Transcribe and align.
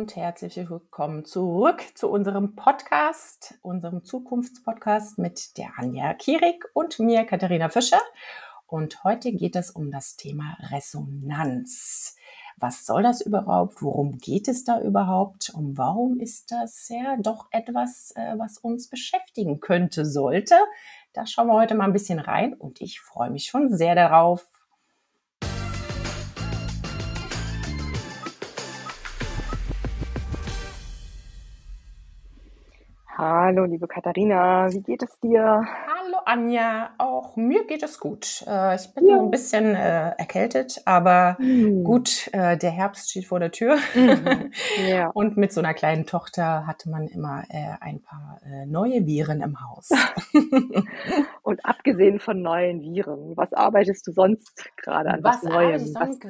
Und 0.00 0.16
herzlich 0.16 0.56
willkommen 0.56 1.26
zurück 1.26 1.84
zu 1.94 2.08
unserem 2.08 2.56
Podcast, 2.56 3.58
unserem 3.60 4.02
Zukunftspodcast 4.02 5.18
mit 5.18 5.58
der 5.58 5.74
Anja 5.76 6.14
Kierig 6.14 6.64
und 6.72 6.98
mir, 7.00 7.26
Katharina 7.26 7.68
Fischer. 7.68 8.00
Und 8.66 9.04
heute 9.04 9.30
geht 9.30 9.56
es 9.56 9.70
um 9.70 9.90
das 9.90 10.16
Thema 10.16 10.56
Resonanz. 10.70 12.16
Was 12.56 12.86
soll 12.86 13.02
das 13.02 13.20
überhaupt? 13.20 13.82
Worum 13.82 14.16
geht 14.16 14.48
es 14.48 14.64
da 14.64 14.80
überhaupt? 14.80 15.50
Und 15.50 15.76
warum 15.76 16.18
ist 16.18 16.50
das 16.50 16.88
ja 16.88 17.18
doch 17.18 17.48
etwas, 17.50 18.14
äh, 18.16 18.38
was 18.38 18.56
uns 18.56 18.88
beschäftigen 18.88 19.60
könnte, 19.60 20.06
sollte? 20.06 20.56
Da 21.12 21.26
schauen 21.26 21.48
wir 21.48 21.60
heute 21.60 21.74
mal 21.74 21.84
ein 21.84 21.92
bisschen 21.92 22.20
rein 22.20 22.54
und 22.54 22.80
ich 22.80 23.02
freue 23.02 23.28
mich 23.28 23.44
schon 23.44 23.70
sehr 23.70 23.94
darauf. 23.94 24.48
Hallo, 33.22 33.64
liebe 33.66 33.86
Katharina, 33.86 34.72
wie 34.72 34.80
geht 34.80 35.02
es 35.02 35.20
dir? 35.20 35.42
Hallo 35.42 36.16
Anja, 36.24 36.88
auch 36.96 37.36
mir 37.36 37.66
geht 37.66 37.82
es 37.82 38.00
gut. 38.00 38.42
Äh, 38.46 38.76
ich 38.76 38.94
bin 38.94 39.06
ja. 39.06 39.18
ein 39.18 39.30
bisschen 39.30 39.74
äh, 39.74 40.12
erkältet, 40.16 40.80
aber 40.86 41.36
mhm. 41.38 41.84
gut, 41.84 42.30
äh, 42.32 42.56
der 42.56 42.70
Herbst 42.70 43.10
steht 43.10 43.26
vor 43.26 43.38
der 43.38 43.50
Tür. 43.50 43.76
Mhm. 43.94 44.52
Ja. 44.88 45.10
Und 45.12 45.36
mit 45.36 45.52
so 45.52 45.60
einer 45.60 45.74
kleinen 45.74 46.06
Tochter 46.06 46.66
hatte 46.66 46.88
man 46.88 47.06
immer 47.06 47.42
äh, 47.50 47.74
ein 47.80 48.00
paar 48.00 48.40
äh, 48.44 48.66
neue 48.66 49.06
Viren 49.06 49.42
im 49.42 49.60
Haus. 49.60 49.90
Und 51.42 51.64
abgesehen 51.66 52.18
von 52.18 52.40
neuen 52.40 52.80
Viren, 52.80 53.36
was 53.36 53.52
arbeitest 53.52 54.06
du 54.06 54.12
sonst 54.12 54.64
gerade 54.76 55.10
an 55.10 55.22
was, 55.22 55.36
was 55.36 55.42
Neuem? 55.44 55.82
Ich 55.82 55.92
sonst, 55.92 56.24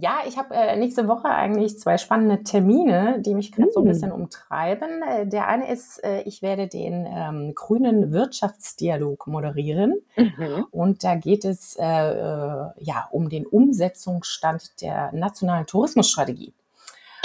ja, 0.00 0.18
ich 0.26 0.36
habe 0.36 0.54
äh, 0.54 0.76
nächste 0.76 1.08
Woche 1.08 1.28
eigentlich 1.28 1.78
zwei 1.78 1.96
spannende 1.96 2.42
Termine, 2.42 3.20
die 3.20 3.34
mich 3.34 3.52
gerade 3.52 3.68
mhm. 3.68 3.72
so 3.72 3.80
ein 3.80 3.86
hm. 3.86 3.92
bisschen 3.92 4.12
umtreiben. 4.12 4.90
Der 5.30 5.48
eine 5.48 5.70
ist, 5.70 6.02
ich 6.24 6.33
werde 6.42 6.68
den 6.68 7.06
ähm, 7.06 7.54
grünen 7.54 8.12
Wirtschaftsdialog 8.12 9.26
moderieren. 9.26 10.00
Mhm. 10.16 10.66
Und 10.70 11.04
da 11.04 11.14
geht 11.14 11.44
es 11.44 11.76
äh, 11.76 11.84
äh, 11.84 12.70
ja 12.78 13.08
um 13.10 13.28
den 13.28 13.46
Umsetzungsstand 13.46 14.80
der 14.80 15.12
nationalen 15.12 15.66
Tourismusstrategie. 15.66 16.54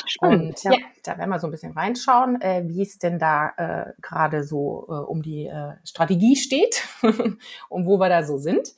Spannend, 0.05 0.41
und 0.41 0.63
ja. 0.63 0.71
ja. 0.71 0.77
da 1.03 1.17
werden 1.17 1.29
wir 1.29 1.39
so 1.39 1.47
ein 1.47 1.51
bisschen 1.51 1.73
reinschauen, 1.73 2.41
äh, 2.41 2.63
wie 2.65 2.81
es 2.81 2.97
denn 2.97 3.19
da 3.19 3.51
äh, 3.57 3.93
gerade 4.01 4.43
so 4.43 4.85
äh, 4.87 4.93
um 4.93 5.21
die 5.21 5.45
äh, 5.45 5.73
Strategie 5.83 6.35
steht 6.35 6.83
und 7.69 7.85
wo 7.85 7.99
wir 7.99 8.09
da 8.09 8.23
so 8.23 8.37
sind. 8.37 8.73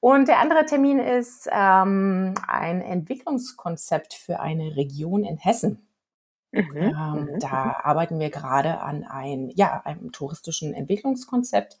Und 0.00 0.28
der 0.28 0.40
andere 0.40 0.66
Termin 0.66 0.98
ist 0.98 1.48
ähm, 1.50 2.34
ein 2.46 2.80
Entwicklungskonzept 2.82 4.14
für 4.14 4.40
eine 4.40 4.76
Region 4.76 5.24
in 5.24 5.36
Hessen. 5.36 5.85
Mhm. 6.56 6.76
Ähm, 6.76 7.28
mhm. 7.32 7.38
da 7.38 7.76
arbeiten 7.82 8.18
wir 8.18 8.30
gerade 8.30 8.80
an 8.80 9.04
ein, 9.04 9.50
ja, 9.54 9.82
einem 9.84 10.12
touristischen 10.12 10.74
Entwicklungskonzept 10.74 11.78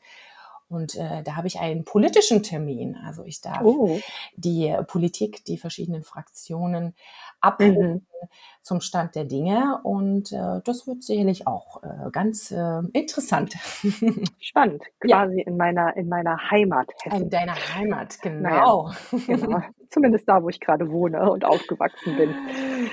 und 0.68 0.96
äh, 0.96 1.22
da 1.22 1.36
habe 1.36 1.46
ich 1.46 1.60
einen 1.60 1.84
politischen 1.84 2.42
Termin. 2.42 2.96
Also 2.96 3.22
ich 3.24 3.40
darf 3.40 3.62
oh. 3.62 4.00
die 4.36 4.74
Politik, 4.88 5.44
die 5.44 5.58
verschiedenen 5.58 6.02
Fraktionen 6.02 6.94
abholen 7.40 7.92
mhm. 7.92 8.28
zum 8.62 8.80
Stand 8.80 9.14
der 9.14 9.26
Dinge. 9.26 9.78
Und 9.84 10.32
äh, 10.32 10.60
das 10.64 10.88
wird 10.88 11.04
sicherlich 11.04 11.46
auch 11.46 11.84
äh, 11.84 12.10
ganz 12.10 12.50
äh, 12.50 12.80
interessant. 12.92 13.54
Spannend, 14.40 14.82
quasi 14.98 15.38
ja. 15.38 15.46
in 15.46 15.56
meiner 15.56 15.96
in 15.96 16.08
meiner 16.08 16.50
Heimat. 16.50 16.88
Hessen. 17.04 17.22
In 17.22 17.30
deiner 17.30 17.54
Heimat, 17.54 18.20
genau. 18.20 18.90
Naja, 19.12 19.18
genau. 19.26 19.62
Zumindest 19.90 20.28
da, 20.28 20.42
wo 20.42 20.48
ich 20.48 20.58
gerade 20.58 20.90
wohne 20.90 21.30
und 21.30 21.44
aufgewachsen 21.44 22.16
bin. 22.16 22.34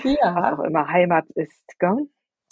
Ja. 0.03 0.35
Was 0.35 0.59
auch 0.59 0.63
immer 0.63 0.87
Heimat 0.87 1.25
ist, 1.35 1.79
gell? 1.79 2.07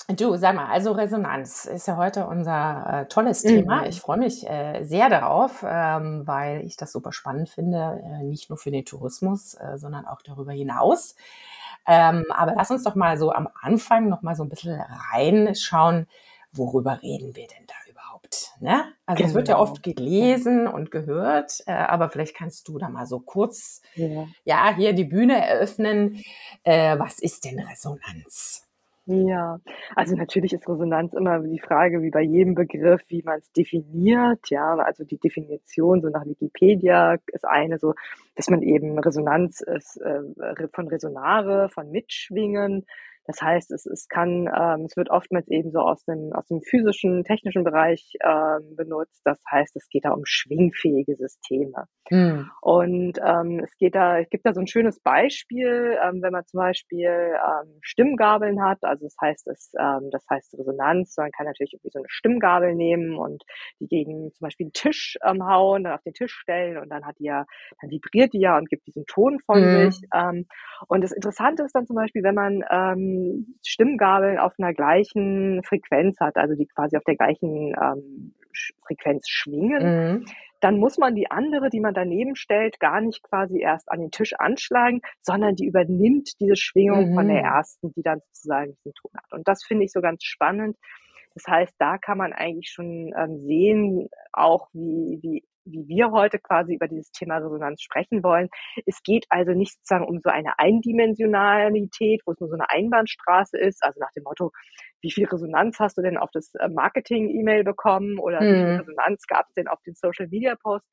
Du, 0.07 0.35
sag 0.35 0.55
mal, 0.55 0.65
also 0.65 0.91
Resonanz 0.91 1.65
ist 1.65 1.87
ja 1.87 1.95
heute 1.95 2.25
unser 2.25 3.01
äh, 3.03 3.05
tolles 3.07 3.43
Thema. 3.43 3.81
Mhm. 3.81 3.87
Ich 3.87 4.01
freue 4.01 4.17
mich 4.17 4.47
äh, 4.49 4.83
sehr 4.83 5.09
darauf, 5.09 5.63
ähm, 5.65 6.23
weil 6.25 6.65
ich 6.65 6.75
das 6.75 6.91
super 6.91 7.11
spannend 7.11 7.49
finde, 7.49 8.01
äh, 8.03 8.23
nicht 8.23 8.49
nur 8.49 8.57
für 8.57 8.71
den 8.71 8.83
Tourismus, 8.83 9.53
äh, 9.53 9.77
sondern 9.77 10.05
auch 10.05 10.21
darüber 10.21 10.51
hinaus. 10.51 11.15
Ähm, 11.87 12.25
aber 12.29 12.55
lass 12.55 12.71
uns 12.71 12.83
doch 12.83 12.95
mal 12.95 13.17
so 13.17 13.31
am 13.31 13.47
Anfang 13.61 14.09
noch 14.09 14.21
mal 14.21 14.35
so 14.35 14.43
ein 14.43 14.49
bisschen 14.49 14.81
reinschauen, 15.13 16.07
worüber 16.51 17.01
reden 17.01 17.35
wir 17.35 17.47
denn 17.47 17.65
da 17.67 17.75
überhaupt? 18.31 18.51
Ne? 18.59 18.93
Also 19.05 19.17
genau. 19.17 19.29
es 19.29 19.35
wird 19.35 19.47
ja 19.47 19.55
genau. 19.55 19.63
oft 19.63 19.83
gelesen 19.83 20.67
und 20.67 20.91
gehört, 20.91 21.61
äh, 21.65 21.71
aber 21.71 22.09
vielleicht 22.09 22.35
kannst 22.35 22.67
du 22.67 22.77
da 22.77 22.89
mal 22.89 23.05
so 23.05 23.19
kurz, 23.19 23.81
ja, 23.95 24.27
ja 24.43 24.75
hier 24.75 24.93
die 24.93 25.05
Bühne 25.05 25.45
eröffnen. 25.45 26.21
Äh, 26.63 26.97
was 26.97 27.19
ist 27.19 27.45
denn 27.45 27.59
Resonanz? 27.59 28.67
Ja, 29.07 29.59
also 29.95 30.15
natürlich 30.15 30.53
ist 30.53 30.69
Resonanz 30.69 31.13
immer 31.13 31.39
die 31.39 31.59
Frage, 31.59 32.03
wie 32.03 32.11
bei 32.11 32.21
jedem 32.21 32.53
Begriff, 32.53 33.01
wie 33.07 33.23
man 33.23 33.39
es 33.39 33.51
definiert. 33.51 34.49
Ja, 34.49 34.75
also 34.75 35.03
die 35.03 35.17
Definition 35.17 36.01
so 36.01 36.09
nach 36.09 36.25
Wikipedia 36.25 37.17
ist 37.33 37.45
eine 37.45 37.79
so, 37.79 37.95
dass 38.35 38.49
man 38.49 38.61
eben 38.61 38.97
Resonanz 38.99 39.61
ist 39.61 39.97
äh, 39.97 40.21
von 40.71 40.87
Resonare, 40.87 41.69
von 41.69 41.89
Mitschwingen, 41.91 42.85
das 43.25 43.41
heißt, 43.41 43.71
es, 43.71 43.85
es 43.85 44.07
kann, 44.07 44.49
ähm, 44.53 44.85
es 44.85 44.97
wird 44.97 45.09
oftmals 45.09 45.47
eben 45.47 45.71
so 45.71 45.79
aus 45.79 46.03
dem, 46.05 46.31
aus 46.33 46.47
dem 46.47 46.61
physischen, 46.61 47.23
technischen 47.23 47.63
Bereich 47.63 48.13
ähm, 48.23 48.75
benutzt. 48.75 49.21
Das 49.25 49.39
heißt, 49.49 49.75
es 49.75 49.87
geht 49.89 50.05
da 50.05 50.11
um 50.11 50.23
schwingfähige 50.25 51.15
Systeme. 51.15 51.85
Mhm. 52.09 52.49
Und 52.61 53.19
ähm, 53.23 53.61
es 53.63 53.75
geht 53.77 53.95
da, 53.95 54.19
es 54.19 54.29
gibt 54.29 54.45
da 54.45 54.53
so 54.53 54.59
ein 54.59 54.67
schönes 54.67 54.99
Beispiel, 54.99 55.97
ähm, 56.03 56.21
wenn 56.21 56.33
man 56.33 56.45
zum 56.47 56.59
Beispiel 56.59 57.07
ähm, 57.07 57.77
Stimmgabeln 57.81 58.61
hat, 58.63 58.79
also 58.81 59.05
das 59.05 59.15
heißt, 59.21 59.47
es, 59.47 59.71
ähm, 59.79 60.09
das 60.11 60.25
heißt 60.29 60.55
Resonanz, 60.57 61.15
man 61.17 61.31
kann 61.31 61.45
natürlich 61.45 61.73
irgendwie 61.73 61.91
so 61.91 61.99
eine 61.99 62.09
Stimmgabel 62.09 62.75
nehmen 62.75 63.17
und 63.17 63.43
die 63.79 63.87
gegen 63.87 64.31
zum 64.33 64.45
Beispiel 64.45 64.65
einen 64.65 64.73
Tisch 64.73 65.17
ähm, 65.23 65.45
hauen, 65.45 65.83
dann 65.83 65.93
auf 65.93 66.03
den 66.03 66.13
Tisch 66.13 66.33
stellen 66.33 66.77
und 66.77 66.89
dann 66.89 67.05
hat 67.05 67.19
die 67.19 67.25
ja, 67.25 67.45
dann 67.81 67.91
vibriert 67.91 68.33
die 68.33 68.41
ja 68.41 68.57
und 68.57 68.69
gibt 68.69 68.87
diesen 68.87 69.05
Ton 69.05 69.39
von 69.45 69.61
mhm. 69.61 69.91
sich. 69.91 70.01
Ähm, 70.13 70.47
und 70.87 71.03
das 71.03 71.11
Interessante 71.11 71.63
ist 71.63 71.75
dann 71.75 71.85
zum 71.85 71.95
Beispiel, 71.95 72.23
wenn 72.23 72.35
man 72.35 72.63
ähm, 72.71 73.10
Stimmgabeln 73.65 74.37
auf 74.37 74.53
einer 74.57 74.73
gleichen 74.73 75.61
Frequenz 75.63 76.19
hat, 76.19 76.37
also 76.37 76.55
die 76.55 76.67
quasi 76.67 76.97
auf 76.97 77.03
der 77.03 77.15
gleichen 77.15 77.73
ähm, 77.81 78.33
Frequenz 78.85 79.27
schwingen, 79.29 79.83
mhm. 80.19 80.25
dann 80.59 80.77
muss 80.77 80.97
man 80.97 81.15
die 81.15 81.29
andere, 81.31 81.69
die 81.69 81.79
man 81.79 81.93
daneben 81.93 82.35
stellt, 82.35 82.79
gar 82.79 83.01
nicht 83.01 83.23
quasi 83.23 83.59
erst 83.59 83.91
an 83.91 83.99
den 83.99 84.11
Tisch 84.11 84.33
anschlagen, 84.37 85.01
sondern 85.21 85.55
die 85.55 85.65
übernimmt 85.65 86.39
diese 86.39 86.55
Schwingung 86.55 87.11
mhm. 87.11 87.15
von 87.15 87.27
der 87.27 87.39
mhm. 87.39 87.45
ersten, 87.45 87.93
die 87.93 88.03
dann 88.03 88.19
sozusagen 88.27 88.75
diesen 88.77 88.93
Ton 88.93 89.11
hat. 89.15 89.31
Und 89.31 89.47
das 89.47 89.63
finde 89.63 89.85
ich 89.85 89.91
so 89.91 90.01
ganz 90.01 90.23
spannend. 90.23 90.77
Das 91.33 91.45
heißt, 91.47 91.75
da 91.79 91.97
kann 91.97 92.17
man 92.17 92.33
eigentlich 92.33 92.69
schon 92.69 93.13
ähm, 93.17 93.39
sehen, 93.39 94.09
auch 94.33 94.67
wie, 94.73 95.19
wie 95.21 95.43
wie 95.71 95.87
wir 95.87 96.11
heute 96.11 96.39
quasi 96.39 96.75
über 96.75 96.87
dieses 96.87 97.11
Thema 97.11 97.37
Resonanz 97.37 97.81
sprechen 97.81 98.23
wollen. 98.23 98.49
Es 98.85 99.01
geht 99.03 99.25
also 99.29 99.53
nicht 99.53 99.73
sozusagen 99.73 100.05
um 100.05 100.19
so 100.19 100.29
eine 100.29 100.59
Eindimensionalität, 100.59 102.21
wo 102.25 102.31
es 102.31 102.39
nur 102.39 102.49
so 102.49 102.55
eine 102.55 102.69
Einbahnstraße 102.69 103.57
ist, 103.57 103.83
also 103.83 103.99
nach 103.99 104.11
dem 104.11 104.23
Motto, 104.23 104.51
wie 105.01 105.11
viel 105.11 105.25
Resonanz 105.25 105.79
hast 105.79 105.97
du 105.97 106.01
denn 106.01 106.17
auf 106.17 106.29
das 106.31 106.53
äh, 106.55 106.69
Marketing-E-Mail 106.69 107.63
bekommen 107.63 108.19
oder 108.19 108.39
hm. 108.39 108.47
wie 108.47 108.53
viel 108.53 108.73
mhm. 108.73 108.79
Resonanz 108.79 109.25
gab 109.27 109.47
es 109.47 109.53
denn 109.53 109.67
auf 109.67 109.81
den 109.83 109.95
Social-Media-Post, 109.95 110.85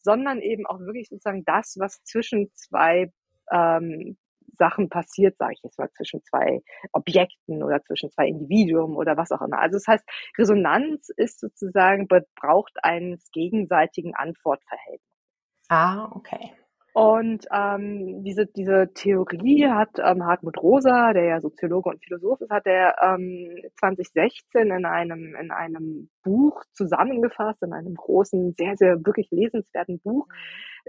sondern 0.00 0.40
eben 0.40 0.66
auch 0.66 0.80
wirklich 0.80 1.08
sozusagen 1.08 1.44
das, 1.44 1.76
was 1.78 2.02
zwischen 2.04 2.50
zwei 2.54 3.10
ähm, 3.52 4.16
Sachen 4.56 4.88
passiert, 4.88 5.36
sage 5.38 5.54
ich 5.54 5.62
jetzt 5.62 5.78
mal, 5.78 5.90
zwischen 5.92 6.22
zwei 6.24 6.62
Objekten 6.92 7.62
oder 7.62 7.82
zwischen 7.82 8.10
zwei 8.10 8.26
Individuen 8.26 8.96
oder 8.96 9.16
was 9.16 9.30
auch 9.32 9.42
immer. 9.42 9.58
Also 9.58 9.76
das 9.76 9.86
heißt, 9.86 10.04
Resonanz 10.38 11.08
ist 11.16 11.40
sozusagen, 11.40 12.08
braucht 12.08 12.72
eines 12.82 13.30
gegenseitigen 13.32 14.14
Antwortverhältnis. 14.14 15.00
Ah, 15.68 16.10
okay. 16.12 16.52
Und 16.94 17.46
ähm, 17.52 18.22
diese, 18.22 18.46
diese 18.46 18.88
Theorie 18.94 19.66
hat 19.66 19.98
ähm, 19.98 20.24
Hartmut 20.24 20.56
Rosa, 20.62 21.12
der 21.12 21.24
ja 21.24 21.40
Soziologe 21.40 21.90
und 21.90 22.04
Philosoph 22.04 22.40
ist, 22.40 22.52
hat 22.52 22.66
er 22.66 22.94
ähm, 23.02 23.52
2016 23.80 24.70
in 24.70 24.86
einem, 24.86 25.34
in 25.34 25.50
einem 25.50 26.08
Buch 26.22 26.62
zusammengefasst, 26.72 27.64
in 27.64 27.72
einem 27.72 27.96
großen, 27.96 28.54
sehr, 28.56 28.76
sehr 28.76 29.04
wirklich 29.04 29.28
lesenswerten 29.32 29.98
Buch 29.98 30.28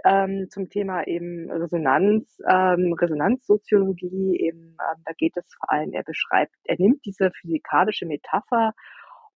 ähm, 0.04 0.46
zum 0.52 0.70
Thema 0.70 1.08
eben 1.08 1.50
Resonanz, 1.50 2.38
ähm, 2.48 2.94
Resonanzsoziologie. 2.94 4.38
Eben, 4.40 4.78
ähm, 4.78 5.02
da 5.06 5.12
geht 5.18 5.36
es 5.36 5.46
vor 5.58 5.72
allem, 5.72 5.92
er 5.94 6.04
beschreibt, 6.04 6.54
er 6.66 6.76
nimmt 6.78 7.04
diese 7.04 7.32
physikalische 7.32 8.06
Metapher 8.06 8.74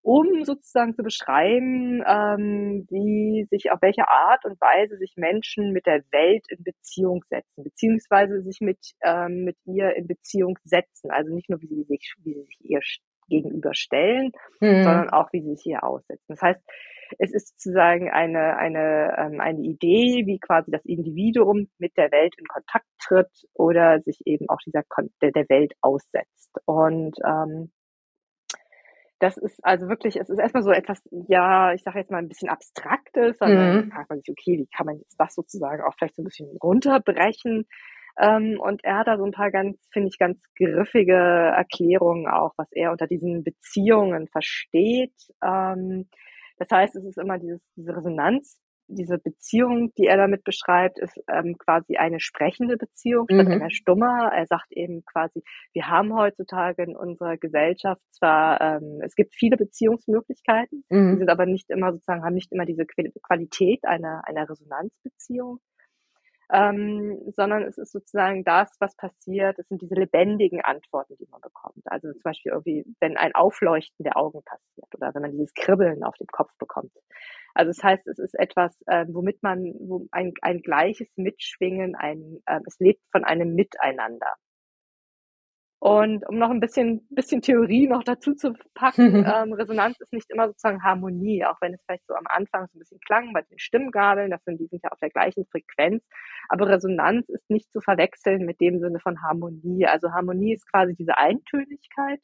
um 0.10 0.44
sozusagen 0.44 0.96
zu 0.96 1.04
beschreiben, 1.04 2.02
ähm, 2.04 2.88
wie 2.90 3.46
sich 3.52 3.72
auf 3.72 3.80
welche 3.84 4.08
Art 4.08 4.44
und 4.44 4.60
Weise 4.60 4.98
sich 4.98 5.14
Menschen 5.18 5.72
mit 5.72 5.86
der 5.86 6.02
Welt 6.12 6.46
in 6.50 6.64
Beziehung 6.64 7.24
setzen, 7.30 7.64
beziehungsweise 7.64 8.42
sich 8.42 8.58
mit, 8.60 8.80
ähm, 9.04 9.44
mit 9.44 9.56
ihr 9.66 9.96
in 9.96 10.08
Beziehung 10.08 10.58
setzen. 10.64 11.12
Also 11.12 11.32
nicht 11.32 11.48
nur, 11.48 11.62
wie 11.62 11.68
sie 11.68 11.84
sich, 11.84 12.16
wie 12.24 12.34
sie 12.34 12.42
sich 12.42 12.58
ihr 12.62 12.80
gegenüberstellen, 13.30 14.32
mhm. 14.60 14.84
sondern 14.84 15.10
auch, 15.12 15.32
wie 15.32 15.44
sie 15.44 15.56
sich 15.56 15.68
ihr 15.68 15.84
aussetzen. 15.84 16.26
Das 16.28 16.42
heißt, 16.42 16.62
es 17.20 17.32
ist 17.32 17.50
sozusagen 17.50 18.10
eine, 18.10 18.58
eine, 18.58 19.16
ähm, 19.16 19.40
eine 19.40 19.62
Idee, 19.62 20.26
wie 20.26 20.40
quasi 20.40 20.72
das 20.72 20.86
Individuum 20.86 21.70
mit 21.78 21.96
der 21.98 22.12
Welt 22.12 22.34
in 22.36 22.48
Kontakt 22.48 22.88
tritt 23.00 23.46
oder 23.54 24.00
sich 24.02 24.22
eben 24.26 24.50
auch 24.50 24.60
dieser 24.66 24.82
Kon 24.90 25.12
der, 25.22 25.32
der 25.34 25.48
Welt 25.50 25.74
aussetzt. 25.82 26.50
Und 26.66 27.16
ähm, 27.24 27.70
das 29.20 29.38
ist 29.38 29.60
also 29.64 29.88
wirklich, 29.90 30.16
es 30.18 30.30
ist 30.30 30.40
erstmal 30.40 30.64
so 30.64 30.72
etwas, 30.72 31.02
ja, 31.28 31.74
ich 31.74 31.84
sage 31.84 32.00
jetzt 32.00 32.12
mal 32.12 32.20
ein 32.20 32.28
bisschen 32.30 32.50
abstraktes, 32.50 33.38
und 33.42 33.56
dann 33.56 33.82
Mhm. 33.82 33.92
fragt 33.92 34.10
man 34.10 34.20
sich, 34.20 34.30
okay, 34.32 34.58
wie 34.60 34.68
kann 34.76 34.86
man 34.86 34.98
jetzt 34.98 35.16
das 35.20 35.36
sozusagen 35.36 35.84
auch 35.84 35.94
vielleicht 35.98 36.16
so 36.16 36.22
ein 36.22 36.26
bisschen 36.26 36.50
runterbrechen? 36.64 37.68
Ähm, 38.20 38.60
und 38.60 38.84
er 38.84 38.98
hat 39.00 39.08
da 39.08 39.18
so 39.18 39.26
ein 39.26 39.32
paar 39.32 39.52
ganz, 39.52 39.78
finde 39.92 40.10
ich, 40.10 40.18
ganz 40.20 40.40
griffige 40.58 41.14
Erklärungen 41.16 42.28
auch, 42.28 42.54
was 42.58 42.68
er 42.72 42.92
unter 42.92 43.08
diesen 43.08 43.44
Beziehungen 43.44 44.28
versteht. 44.28 45.14
Ähm, 45.44 46.10
das 46.58 46.70
heißt, 46.72 46.96
es 46.96 47.06
ist 47.06 47.18
immer 47.18 47.38
dieses, 47.40 47.62
diese 47.76 47.96
Resonanz, 47.96 48.60
diese 48.90 49.18
Beziehung, 49.20 49.94
die 49.98 50.08
er 50.08 50.18
damit 50.18 50.44
beschreibt, 50.44 51.00
ist 51.00 51.18
ähm, 51.32 51.58
quasi 51.58 51.98
eine 51.98 52.20
sprechende 52.20 52.78
Beziehung 52.78 53.28
statt 53.32 53.48
Mhm. 53.48 53.54
einer 53.54 53.70
stummer. 53.72 54.32
Er 54.34 54.48
sagt 54.48 54.72
eben 54.72 55.04
quasi, 55.06 55.44
wir 55.74 55.88
haben 55.88 56.14
heutzutage 56.16 56.84
in 56.84 56.96
unserer 56.96 57.38
Gesellschaft 57.38 58.02
zwar, 58.12 58.60
ähm, 58.62 59.02
es 59.04 59.16
gibt 59.16 59.36
viele 59.36 59.58
Beziehungsmöglichkeiten, 59.58 60.84
die 60.90 60.96
Mhm. 60.96 61.18
sind 61.18 61.30
aber 61.30 61.46
nicht 61.46 61.70
immer 61.70 61.94
sozusagen, 61.94 62.24
haben 62.24 62.34
nicht 62.36 62.52
immer 62.52 62.66
diese 62.66 62.84
Quali- 62.86 63.14
Qualität 63.24 63.86
einer, 63.86 64.24
einer 64.28 64.50
Resonanzbeziehung 64.50 65.60
ähm, 66.52 67.20
sondern 67.36 67.64
es 67.64 67.78
ist 67.78 67.92
sozusagen 67.92 68.44
das, 68.44 68.76
was 68.80 68.96
passiert. 68.96 69.60
Es 69.60 69.68
sind 69.68 69.82
diese 69.84 69.94
lebendigen 69.96 70.62
Antworten, 70.62 71.16
die 71.20 71.28
man 71.30 71.42
bekommt. 71.42 71.84
Also 71.86 72.12
zum 72.12 72.24
Beispiel 72.24 72.52
irgendwie, 72.52 72.86
wenn 73.00 73.18
ein 73.18 73.36
Aufleuchten 73.36 74.04
der 74.04 74.18
Augen 74.18 74.42
passiert 74.44 74.88
oder 74.96 75.14
wenn 75.14 75.22
man 75.22 75.32
dieses 75.32 75.54
Kribbeln 75.54 76.04
auf 76.04 76.16
dem 76.18 76.28
Kopf 76.28 76.52
bekommt. 76.58 76.92
Also 77.60 77.72
das 77.72 77.84
heißt, 77.84 78.08
es 78.08 78.20
ist 78.20 78.40
etwas, 78.40 78.74
äh, 78.88 79.06
womit 79.10 79.44
man, 79.44 79.74
wo 79.82 80.08
ein, 80.12 80.32
ein 80.42 80.62
gleiches 80.62 81.10
Mitschwingen, 81.18 81.94
ein, 81.94 82.40
äh, 82.46 82.62
es 82.66 82.80
lebt 82.80 83.02
von 83.12 83.26
einem 83.26 83.54
Miteinander. 83.54 84.36
Und 85.80 86.26
um 86.30 86.38
noch 86.38 86.52
ein 86.52 86.62
bisschen, 86.62 87.06
bisschen 87.10 87.42
Theorie 87.42 87.88
noch 87.88 88.04
dazu 88.06 88.34
zu 88.34 88.54
packen, 88.76 89.26
ähm, 89.28 89.52
Resonanz 89.52 90.00
ist 90.00 90.14
nicht 90.14 90.30
immer 90.30 90.48
sozusagen 90.48 90.84
Harmonie, 90.84 91.44
auch 91.44 91.58
wenn 91.60 91.74
es 91.74 91.82
vielleicht 91.86 92.08
so 92.08 92.14
am 92.14 92.28
Anfang 92.28 92.68
so 92.68 92.78
ein 92.78 92.80
bisschen 92.80 93.02
klang 93.06 93.34
bei 93.34 93.42
den 93.42 93.60
Stimmgabeln, 93.60 94.32
das 94.32 94.42
sind, 94.46 94.62
die 94.62 94.68
sind 94.68 94.82
ja 94.82 94.92
auf 94.92 95.00
der 95.00 95.10
gleichen 95.10 95.46
Frequenz. 95.48 96.02
Aber 96.48 96.70
Resonanz 96.70 97.28
ist 97.28 97.50
nicht 97.50 97.70
zu 97.74 97.82
verwechseln 97.82 98.46
mit 98.46 98.62
dem 98.62 98.80
Sinne 98.80 99.02
von 99.02 99.22
Harmonie. 99.22 99.86
Also 99.86 100.14
Harmonie 100.14 100.54
ist 100.54 100.72
quasi 100.72 100.96
diese 100.96 101.18
Eintönigkeit. 101.18 102.22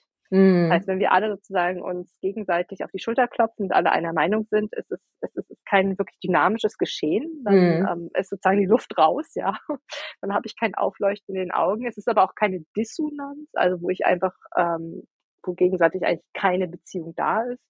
Das 0.67 0.69
Mhm. 0.69 0.79
heißt, 0.79 0.87
wenn 0.87 0.99
wir 0.99 1.11
alle 1.11 1.29
sozusagen 1.29 1.81
uns 1.81 2.17
gegenseitig 2.21 2.83
auf 2.83 2.91
die 2.91 2.99
Schulter 2.99 3.27
klopfen 3.27 3.65
und 3.65 3.71
alle 3.73 3.91
einer 3.91 4.13
Meinung 4.13 4.45
sind, 4.49 4.73
ist 4.73 4.91
es, 4.91 4.99
es 5.21 5.35
ist 5.35 5.65
kein 5.65 5.97
wirklich 5.99 6.19
dynamisches 6.19 6.77
Geschehen. 6.77 7.43
Dann 7.45 7.77
Mhm. 7.77 7.89
ähm, 7.89 8.09
ist 8.15 8.29
sozusagen 8.29 8.59
die 8.59 8.65
Luft 8.65 8.97
raus, 8.97 9.33
ja. 9.35 9.57
Dann 10.21 10.33
habe 10.33 10.47
ich 10.47 10.55
kein 10.57 10.73
Aufleuchten 10.75 11.35
in 11.35 11.41
den 11.41 11.51
Augen. 11.51 11.85
Es 11.85 11.97
ist 11.97 12.07
aber 12.09 12.23
auch 12.23 12.35
keine 12.35 12.61
Dissonanz, 12.75 13.49
also 13.53 13.81
wo 13.81 13.89
ich 13.89 14.05
einfach, 14.05 14.33
ähm, 14.57 15.03
wo 15.43 15.53
gegenseitig 15.53 16.03
eigentlich 16.03 16.25
keine 16.33 16.67
Beziehung 16.67 17.13
da 17.15 17.43
ist, 17.43 17.61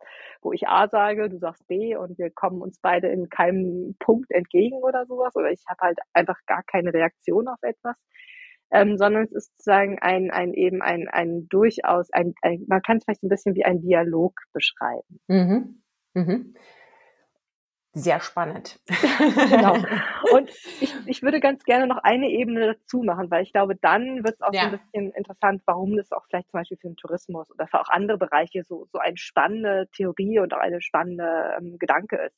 wo 0.42 0.54
ich 0.54 0.68
A 0.68 0.88
sage, 0.88 1.30
du 1.30 1.38
sagst 1.40 1.68
B 1.68 1.96
und 1.98 2.18
wir 2.18 2.30
kommen 2.32 2.62
uns 2.62 2.80
beide 2.82 3.08
in 3.10 3.30
keinem 3.30 3.96
Punkt 4.00 4.32
entgegen 4.32 4.78
oder 4.78 5.06
sowas. 5.06 5.36
Oder 5.36 5.52
ich 5.52 5.64
habe 5.68 5.80
halt 5.82 6.00
einfach 6.14 6.38
gar 6.48 6.64
keine 6.64 6.94
Reaktion 6.94 7.48
auf 7.50 7.62
etwas 7.64 7.96
ähm, 8.72 8.98
sondern 8.98 9.24
es 9.24 9.32
ist 9.32 9.52
sozusagen 9.58 10.00
ein, 10.00 10.32
ein 10.32 10.54
eben 10.54 10.82
ein, 10.82 11.08
ein 11.08 11.48
durchaus, 11.50 12.12
ein, 12.12 12.34
ein, 12.42 12.66
man 12.68 12.82
kann 12.82 12.98
es 12.98 13.06
vielleicht 13.06 13.24
ein 13.24 13.30
bisschen 13.30 13.56
wie 13.56 13.66
ein 13.66 13.82
Dialog 13.82 14.34
beschreiben. 14.54 15.20
Mhm. 15.28 15.82
Mhm. 16.14 16.56
Sehr 17.98 18.20
spannend. 18.20 18.78
Genau. 18.90 19.78
Und 20.34 20.50
ich, 20.82 20.94
ich 21.06 21.24
würde 21.24 21.40
ganz 21.40 21.64
gerne 21.64 21.88
noch 21.88 22.00
eine 22.04 22.30
Ebene 22.30 22.74
dazu 22.74 23.04
machen, 23.04 23.32
weil 23.32 23.44
ich 23.44 23.54
glaube, 23.54 23.78
dann 23.78 24.26
wird 24.26 24.36
es 24.36 24.42
auch 24.42 24.52
so 24.52 24.58
Ja. 24.58 24.64
ein 24.66 24.72
bisschen 24.72 25.12
interessant, 25.14 25.62
warum 25.66 25.96
das 25.96 26.12
auch 26.12 26.26
vielleicht 26.30 26.50
zum 26.50 26.60
Beispiel 26.60 26.78
für 26.78 26.90
den 26.90 26.98
Tourismus 26.98 27.50
oder 27.52 27.68
für 27.68 27.80
auch 27.80 27.88
andere 27.88 28.18
Bereiche 28.18 28.64
so, 28.64 28.86
so 28.92 29.00
eine 29.00 29.16
spannende 29.16 29.88
Theorie 29.96 30.40
und 30.40 30.54
auch 30.54 30.60
eine 30.60 30.82
spannende 30.82 31.56
ähm, 31.58 31.78
Gedanke 31.80 32.18
ist. 32.18 32.36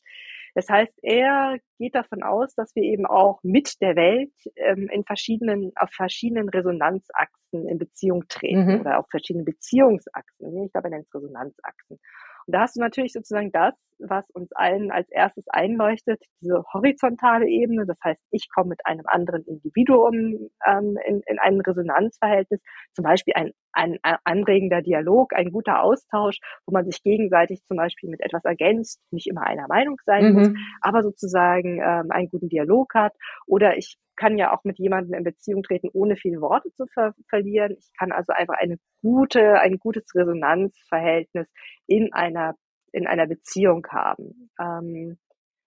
Das 0.57 0.69
heißt, 0.69 0.97
er 1.03 1.59
geht 1.77 1.93
davon 1.93 2.23
aus, 2.23 2.55
dass 2.55 2.73
wir 2.75 2.81
eben 2.81 3.05
auch 3.05 3.39
mit 3.43 3.79
der 3.79 3.95
Welt 3.95 4.33
ähm, 4.55 4.89
in 4.91 5.03
verschiedenen, 5.03 5.71
auf 5.75 5.91
verschiedenen 5.91 6.49
Resonanzachsen 6.49 7.67
in 7.67 7.77
Beziehung 7.77 8.27
treten 8.27 8.65
Mhm. 8.65 8.79
oder 8.81 8.97
auf 8.97 9.05
verschiedenen 9.11 9.45
Beziehungsachsen. 9.45 10.65
Ich 10.65 10.71
glaube, 10.71 10.87
er 10.87 10.89
nennt 10.89 11.05
es 11.05 11.13
Resonanzachsen. 11.13 11.99
Und 12.47 12.51
da 12.55 12.61
hast 12.61 12.75
du 12.75 12.79
natürlich 12.79 13.13
sozusagen 13.13 13.51
das, 13.51 13.75
was 13.99 14.29
uns 14.31 14.51
allen 14.53 14.91
als 14.91 15.09
erstes 15.09 15.45
einleuchtet, 15.49 16.21
diese 16.41 16.63
horizontale 16.73 17.47
Ebene. 17.47 17.85
Das 17.85 17.97
heißt, 18.03 18.21
ich 18.31 18.47
komme 18.53 18.69
mit 18.69 18.85
einem 18.85 19.05
anderen 19.07 19.43
Individuum 19.45 20.49
ähm, 20.65 20.97
in, 21.05 21.21
in 21.25 21.39
ein 21.39 21.61
Resonanzverhältnis, 21.61 22.61
zum 22.93 23.03
Beispiel 23.03 23.33
ein, 23.35 23.51
ein 23.73 23.99
anregender 24.23 24.81
Dialog, 24.81 25.33
ein 25.33 25.51
guter 25.51 25.81
Austausch, 25.83 26.39
wo 26.65 26.73
man 26.73 26.85
sich 26.85 27.03
gegenseitig 27.03 27.61
zum 27.67 27.77
Beispiel 27.77 28.09
mit 28.09 28.21
etwas 28.21 28.43
ergänzt, 28.45 29.01
nicht 29.11 29.27
immer 29.27 29.41
einer 29.43 29.67
Meinung 29.67 29.97
sein 30.05 30.31
muss, 30.31 30.49
Mhm. 30.49 30.57
aber 30.81 31.03
sozusagen 31.03 31.79
ähm, 31.81 32.11
einen 32.11 32.29
guten 32.29 32.49
Dialog 32.49 32.93
hat. 32.93 33.13
Oder 33.45 33.77
ich 33.77 33.97
kann 34.15 34.37
ja 34.37 34.51
auch 34.55 34.63
mit 34.63 34.79
jemandem 34.79 35.13
in 35.13 35.23
Beziehung 35.23 35.63
treten, 35.63 35.89
ohne 35.93 36.15
viele 36.15 36.41
Worte 36.41 36.71
zu 36.73 36.85
ver 36.87 37.13
verlieren. 37.29 37.75
Ich 37.77 37.91
kann 37.97 38.11
also 38.11 38.33
einfach 38.33 38.55
eine 38.57 38.77
gute, 39.01 39.59
ein 39.59 39.77
gutes 39.77 40.05
Resonanzverhältnis 40.15 41.47
in 41.87 42.13
einer, 42.13 42.55
in 42.97 43.07
einer 43.07 43.27
Beziehung 43.27 43.85
haben. 43.89 44.49
Ähm, 44.59 45.17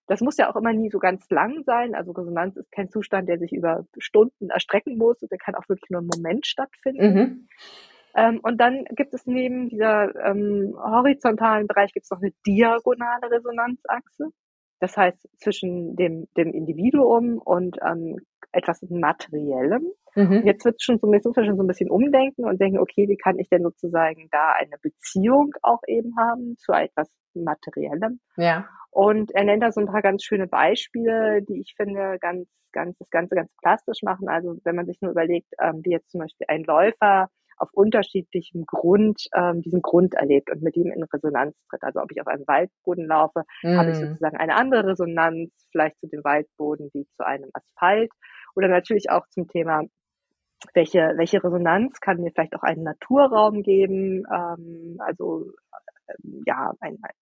das 0.07 0.19
muss 0.19 0.37
ja 0.37 0.51
auch 0.51 0.57
immer 0.57 0.73
nie 0.73 0.89
so 0.89 0.99
ganz 0.99 1.29
lang 1.29 1.63
sein. 1.63 1.95
Also 1.95 2.11
Resonanz 2.11 2.57
ist 2.57 2.71
kein 2.71 2.89
Zustand, 2.89 3.29
der 3.29 3.39
sich 3.39 3.53
über 3.53 3.85
Stunden 3.97 4.49
erstrecken 4.49 4.97
muss. 4.97 5.19
Der 5.19 5.37
kann 5.37 5.55
auch 5.55 5.67
wirklich 5.69 5.89
nur 5.89 6.01
im 6.01 6.09
Moment 6.13 6.45
stattfinden. 6.45 7.13
Mhm. 7.13 7.47
Ähm, 8.15 8.39
und 8.43 8.59
dann 8.59 8.83
gibt 8.95 9.13
es 9.13 9.25
neben 9.25 9.69
dieser 9.69 10.13
ähm, 10.25 10.75
horizontalen 10.77 11.65
Bereich 11.65 11.93
gibt 11.93 12.03
es 12.03 12.09
noch 12.11 12.21
eine 12.21 12.33
diagonale 12.45 13.31
Resonanzachse. 13.31 14.31
Das 14.81 14.97
heißt 14.97 15.29
zwischen 15.37 15.95
dem, 15.95 16.27
dem 16.35 16.51
Individuum 16.51 17.37
und 17.37 17.77
ähm, 17.85 18.17
etwas 18.51 18.81
Materiellem. 18.89 19.85
Mhm. 20.15 20.41
Jetzt 20.45 20.65
wird 20.65 20.81
schon 20.81 20.97
so, 20.99 21.13
jetzt 21.13 21.25
muss 21.25 21.35
man 21.37 21.45
schon 21.45 21.55
so 21.55 21.63
ein 21.63 21.67
bisschen 21.67 21.89
umdenken 21.89 22.43
und 22.43 22.59
denken, 22.59 22.79
okay, 22.79 23.07
wie 23.07 23.15
kann 23.15 23.39
ich 23.39 23.47
denn 23.47 23.63
sozusagen 23.63 24.27
da 24.31 24.51
eine 24.59 24.77
Beziehung 24.81 25.53
auch 25.61 25.81
eben 25.87 26.17
haben 26.17 26.57
zu 26.57 26.73
etwas 26.73 27.09
Materiellem? 27.35 28.19
Ja. 28.37 28.67
Und 28.91 29.31
er 29.33 29.43
nennt 29.45 29.63
da 29.63 29.71
so 29.71 29.79
ein 29.81 29.87
paar 29.87 30.01
ganz 30.01 30.23
schöne 30.23 30.47
Beispiele, 30.47 31.41
die 31.43 31.61
ich 31.61 31.73
finde 31.77 32.17
ganz, 32.19 32.47
ganz, 32.73 32.97
das 32.97 33.09
Ganze 33.09 33.35
ganz 33.35 33.49
plastisch 33.61 34.01
machen. 34.03 34.27
Also 34.29 34.57
wenn 34.63 34.75
man 34.75 34.85
sich 34.85 34.97
nur 35.01 35.11
überlegt, 35.11 35.47
ähm, 35.61 35.81
wie 35.83 35.91
jetzt 35.91 36.11
zum 36.11 36.21
Beispiel 36.21 36.45
ein 36.49 36.63
Läufer 36.63 37.29
auf 37.57 37.69
unterschiedlichem 37.73 38.65
Grund 38.65 39.27
ähm, 39.35 39.61
diesen 39.61 39.81
Grund 39.81 40.15
erlebt 40.15 40.49
und 40.51 40.63
mit 40.63 40.75
ihm 40.75 40.91
in 40.91 41.03
Resonanz 41.03 41.55
tritt. 41.69 41.83
Also 41.83 42.01
ob 42.01 42.11
ich 42.11 42.19
auf 42.19 42.27
einem 42.27 42.47
Waldboden 42.47 43.05
laufe, 43.07 43.43
habe 43.77 43.91
ich 43.91 43.99
Mhm. 43.99 44.07
sozusagen 44.09 44.37
eine 44.37 44.55
andere 44.55 44.87
Resonanz, 44.87 45.51
vielleicht 45.71 45.99
zu 45.99 46.07
dem 46.07 46.23
Waldboden 46.23 46.89
wie 46.93 47.05
zu 47.17 47.25
einem 47.25 47.49
Asphalt. 47.53 48.11
Oder 48.55 48.67
natürlich 48.67 49.09
auch 49.11 49.27
zum 49.29 49.47
Thema, 49.47 49.83
welche, 50.73 51.13
welche 51.17 51.43
Resonanz 51.43 51.99
kann 51.99 52.21
mir 52.21 52.31
vielleicht 52.31 52.55
auch 52.55 52.63
einen 52.63 52.83
Naturraum 52.83 53.63
geben. 53.63 54.23
Ähm, 54.33 54.97
also 54.99 55.51
ja, 56.45 56.73
ein, 56.79 56.97
ein 57.01 57.13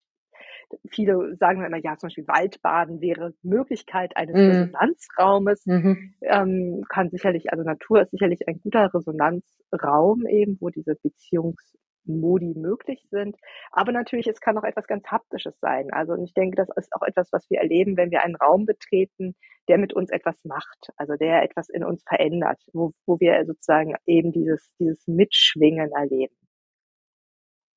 viele 0.90 1.36
sagen 1.36 1.64
immer, 1.64 1.78
ja, 1.78 1.98
zum 1.98 2.08
Beispiel 2.08 2.28
Waldbaden 2.28 3.02
wäre 3.02 3.34
Möglichkeit 3.44 4.16
eines 4.16 4.36
Mhm. 4.36 4.50
Resonanzraumes. 4.50 5.66
Mhm. 5.66 6.14
Ähm, 6.22 6.84
kann 6.90 7.10
sicherlich, 7.10 7.52
also 7.52 7.64
Natur 7.64 8.02
ist 8.02 8.12
sicherlich 8.12 8.48
ein 8.48 8.60
guter 8.62 8.94
Resonanzraum 8.94 10.28
eben, 10.28 10.58
wo 10.60 10.70
diese 10.70 10.96
Beziehungsmodi 11.02 12.54
möglich 12.56 13.06
sind. 13.10 13.36
Aber 13.72 13.92
natürlich, 13.92 14.28
es 14.28 14.42
kann 14.42 14.58
auch 14.58 14.64
etwas 14.64 14.88
ganz 14.88 15.06
Haptisches 15.08 15.60
sein. 15.60 15.92
Also 15.92 16.14
und 16.14 16.24
ich 16.24 16.34
denke, 16.34 16.56
das 16.56 16.70
ist 16.76 16.94
auch 16.94 17.06
etwas, 17.06 17.30
was 17.32 17.50
wir 17.50 17.60
erleben, 17.60 17.98
wenn 17.98 18.12
wir 18.12 18.24
einen 18.24 18.36
Raum 18.36 18.66
betreten, 18.66 19.36
der 19.68 19.78
mit 19.78 19.94
uns 19.94 20.10
etwas 20.10 20.44
macht, 20.46 20.90
also 20.98 21.16
der 21.16 21.44
etwas 21.44 21.70
in 21.70 21.84
uns 21.84 22.04
verändert, 22.08 22.60
wo, 22.74 22.92
wo 23.06 23.20
wir 23.20 23.46
sozusagen 23.46 23.96
eben 24.06 24.32
dieses, 24.32 24.72
dieses 24.80 25.08
Mitschwingen 25.08 25.92
erleben. 25.92 26.36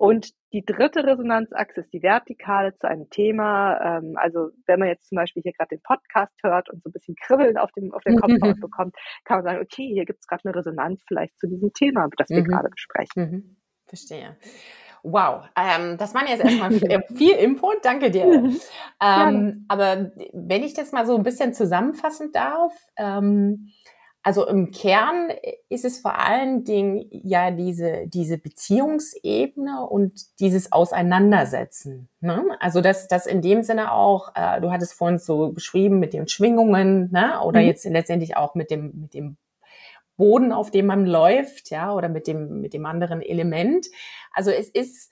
Und 0.03 0.31
die 0.53 0.65
dritte 0.65 1.05
Resonanzachse 1.07 1.83
ist 1.83 1.93
die 1.93 2.03
vertikale 2.03 2.75
zu 2.75 2.89
einem 2.89 3.09
Thema. 3.09 3.99
Ähm, 3.99 4.15
also 4.17 4.49
wenn 4.67 4.81
man 4.81 4.89
jetzt 4.89 5.07
zum 5.09 5.15
Beispiel 5.15 5.45
hier 5.45 5.53
gerade 5.53 5.77
den 5.77 5.83
Podcast 5.83 6.33
hört 6.43 6.69
und 6.71 6.83
so 6.83 6.89
ein 6.89 6.93
bisschen 6.93 7.15
Kribbeln 7.15 7.57
auf 7.57 7.71
dem, 7.71 7.95
auf 7.95 8.03
dem 8.03 8.17
Kopfhaut 8.21 8.59
bekommt, 8.61 8.97
kann 9.25 9.37
man 9.37 9.45
sagen, 9.45 9.61
okay, 9.63 9.87
hier 9.95 10.05
gibt 10.05 10.19
es 10.19 10.27
gerade 10.27 10.43
eine 10.45 10.57
Resonanz 10.57 11.05
vielleicht 11.07 11.39
zu 11.39 11.47
diesem 11.47 11.73
Thema, 11.73 12.09
das 12.17 12.31
wir 12.31 12.41
Mhm. 12.41 12.49
gerade 12.49 12.69
besprechen. 12.69 13.15
Mhm. 13.15 13.57
Verstehe. 13.87 14.37
Wow, 15.05 15.49
ähm, 15.57 15.99
das 15.99 16.15
waren 16.15 16.27
jetzt 16.27 16.43
erstmal 16.43 16.73
viel, 16.73 17.03
viel 17.15 17.37
Input, 17.37 17.85
danke 17.85 18.11
dir. 18.11 18.25
Ähm, 19.01 19.65
aber 19.69 20.13
wenn 20.33 20.63
ich 20.63 20.75
das 20.75 20.91
mal 20.93 21.07
so 21.07 21.17
ein 21.17 21.25
bisschen 21.25 21.55
zusammenfassen 21.55 22.31
darf, 22.33 22.73
ähm, 22.97 23.69
Also 24.25 24.47
im 24.47 24.71
Kern 24.71 25.31
ist 25.69 25.85
es 25.85 25.99
vor 25.99 26.17
allen 26.17 26.63
Dingen 26.63 27.07
ja 27.11 27.51
diese, 27.51 28.07
diese 28.07 28.39
Beziehungsebene 28.39 29.85
und 29.85 30.39
dieses 30.39 30.71
Auseinandersetzen. 30.71 32.09
Ne? 32.21 32.45
Also 32.61 32.81
dass 32.81 33.09
das 33.09 33.27
in 33.27 33.43
dem 33.43 33.65
Sinne 33.65 33.93
auch, 33.93 34.33
äh, 34.37 34.61
du 34.61 34.71
hattest 34.71 34.93
vorhin 34.93 35.19
so 35.19 35.51
beschrieben 35.51 35.99
mit 35.99 36.13
den 36.13 36.29
Schwingungen, 36.29 37.11
ne? 37.11 37.41
oder 37.43 37.61
mhm. 37.61 37.67
jetzt 37.67 37.85
letztendlich 37.85 38.37
auch 38.37 38.55
mit 38.55 38.71
dem, 38.71 38.93
mit 39.01 39.15
dem 39.15 39.39
Boden, 40.17 40.53
auf 40.53 40.71
dem 40.71 40.87
man 40.87 41.05
läuft, 41.05 41.71
ja, 41.71 41.93
oder 41.93 42.09
mit 42.09 42.29
dem, 42.29 42.61
mit 42.61 42.75
dem 42.75 42.87
anderen 42.87 43.23
Element. 43.23 43.87
Also 44.33 44.51
es 44.53 44.69
ist 44.69 45.11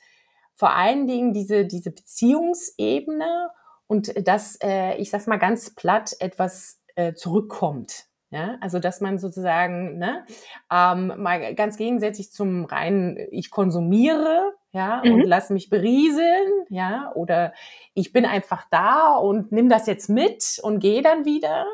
vor 0.55 0.77
allen 0.77 1.09
Dingen 1.09 1.33
diese, 1.33 1.65
diese 1.65 1.91
Beziehungsebene 1.91 3.51
und 3.89 4.29
dass, 4.29 4.57
äh, 4.63 4.95
ich 4.99 5.11
sag's 5.11 5.27
mal 5.27 5.39
ganz 5.39 5.75
platt, 5.75 6.15
etwas 6.21 6.81
äh, 6.95 7.15
zurückkommt. 7.15 8.10
Ja, 8.33 8.57
also 8.61 8.79
dass 8.79 9.01
man 9.01 9.19
sozusagen 9.19 9.99
ne, 9.99 10.25
ähm, 10.73 11.13
mal 11.17 11.53
ganz 11.57 11.77
gegensätzlich 11.77 12.31
zum 12.31 12.65
reinen 12.65 13.17
ich 13.33 13.51
konsumiere, 13.51 14.53
ja, 14.71 15.03
mhm. 15.05 15.15
und 15.15 15.25
lass 15.25 15.51
mich 15.51 15.69
berieseln, 15.69 16.49
ja, 16.69 17.11
oder 17.17 17.53
ich 17.95 18.13
bin 18.13 18.25
einfach 18.25 18.67
da 18.71 19.17
und 19.17 19.51
nimm 19.51 19.69
das 19.69 19.89
jetzt 19.89 20.09
mit 20.09 20.61
und 20.63 20.79
gehe 20.79 21.03
dann 21.03 21.25
wieder, 21.25 21.67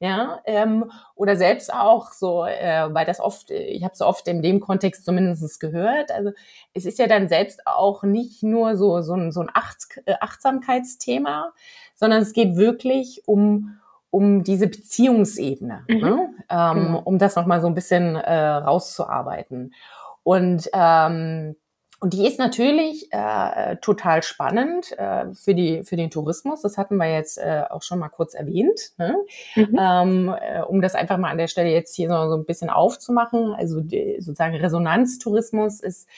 ja, 0.00 0.42
ähm, 0.44 0.90
oder 1.14 1.36
selbst 1.36 1.72
auch 1.72 2.12
so, 2.12 2.44
äh, 2.44 2.92
weil 2.92 3.06
das 3.06 3.18
oft, 3.18 3.50
ich 3.50 3.82
habe 3.82 3.94
es 3.94 4.02
oft 4.02 4.28
in 4.28 4.42
dem 4.42 4.60
Kontext 4.60 5.06
zumindest 5.06 5.60
gehört, 5.60 6.12
also 6.12 6.32
es 6.74 6.84
ist 6.84 6.98
ja 6.98 7.06
dann 7.06 7.28
selbst 7.28 7.66
auch 7.66 8.02
nicht 8.02 8.42
nur 8.42 8.76
so 8.76 9.00
so 9.00 9.14
ein, 9.14 9.32
so 9.32 9.40
ein 9.40 9.50
Acht, 9.54 9.98
äh, 10.04 10.16
Achtsamkeitsthema, 10.20 11.54
sondern 11.94 12.20
es 12.20 12.34
geht 12.34 12.56
wirklich 12.56 13.22
um 13.24 13.78
um 14.12 14.44
diese 14.44 14.68
Beziehungsebene, 14.68 15.84
mhm. 15.88 15.98
ne? 15.98 16.34
ähm, 16.50 16.90
mhm. 16.90 16.96
um 16.96 17.18
das 17.18 17.34
nochmal 17.34 17.62
so 17.62 17.66
ein 17.66 17.74
bisschen 17.74 18.14
äh, 18.14 18.34
rauszuarbeiten. 18.34 19.74
Und 20.22 20.68
ähm, 20.74 21.56
und 21.98 22.14
die 22.14 22.26
ist 22.26 22.40
natürlich 22.40 23.06
äh, 23.12 23.76
total 23.76 24.24
spannend 24.24 24.90
äh, 24.98 25.32
für, 25.34 25.54
die, 25.54 25.84
für 25.84 25.94
den 25.94 26.10
Tourismus. 26.10 26.60
Das 26.60 26.76
hatten 26.76 26.96
wir 26.96 27.08
jetzt 27.08 27.38
äh, 27.38 27.62
auch 27.70 27.82
schon 27.82 28.00
mal 28.00 28.08
kurz 28.08 28.34
erwähnt. 28.34 28.90
Ne? 28.98 29.14
Mhm. 29.54 29.78
Ähm, 29.78 30.34
äh, 30.36 30.62
um 30.62 30.82
das 30.82 30.96
einfach 30.96 31.16
mal 31.16 31.30
an 31.30 31.38
der 31.38 31.46
Stelle 31.46 31.70
jetzt 31.70 31.94
hier 31.94 32.08
so, 32.08 32.28
so 32.28 32.34
ein 32.34 32.44
bisschen 32.44 32.70
aufzumachen. 32.70 33.54
Also 33.54 33.80
die, 33.80 34.16
sozusagen 34.18 34.56
Resonanztourismus 34.56 35.78
ist 35.78 36.08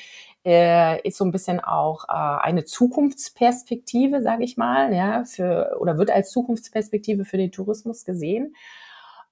äh, 0.45 1.01
ist 1.07 1.17
so 1.17 1.25
ein 1.25 1.31
bisschen 1.31 1.61
auch 1.61 2.09
äh, 2.09 2.13
eine 2.13 2.65
Zukunftsperspektive, 2.65 4.23
sage 4.23 4.45
ich 4.45 4.57
mal, 4.57 4.93
ja, 4.95 5.25
für 5.25 5.77
oder 5.79 5.99
wird 5.99 6.11
als 6.11 6.31
Zukunftsperspektive 6.31 7.25
für 7.25 7.39
den 7.39 7.53
Tourismus 7.53 8.05
gesehen. 8.05 8.55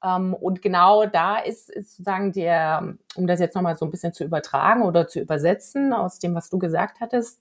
Ähm, 0.04 0.34
und 0.34 0.62
genau 0.62 1.06
da 1.06 1.38
ist, 1.38 1.70
ist 1.70 1.90
sozusagen 1.92 2.32
der, 2.32 2.94
um 3.14 3.26
das 3.26 3.40
jetzt 3.40 3.54
nochmal 3.54 3.76
so 3.76 3.84
ein 3.84 3.90
bisschen 3.90 4.12
zu 4.12 4.24
übertragen 4.24 4.82
oder 4.82 5.06
zu 5.06 5.20
übersetzen 5.20 5.92
aus 5.92 6.18
dem, 6.18 6.34
was 6.34 6.50
du 6.50 6.58
gesagt 6.58 7.00
hattest, 7.00 7.40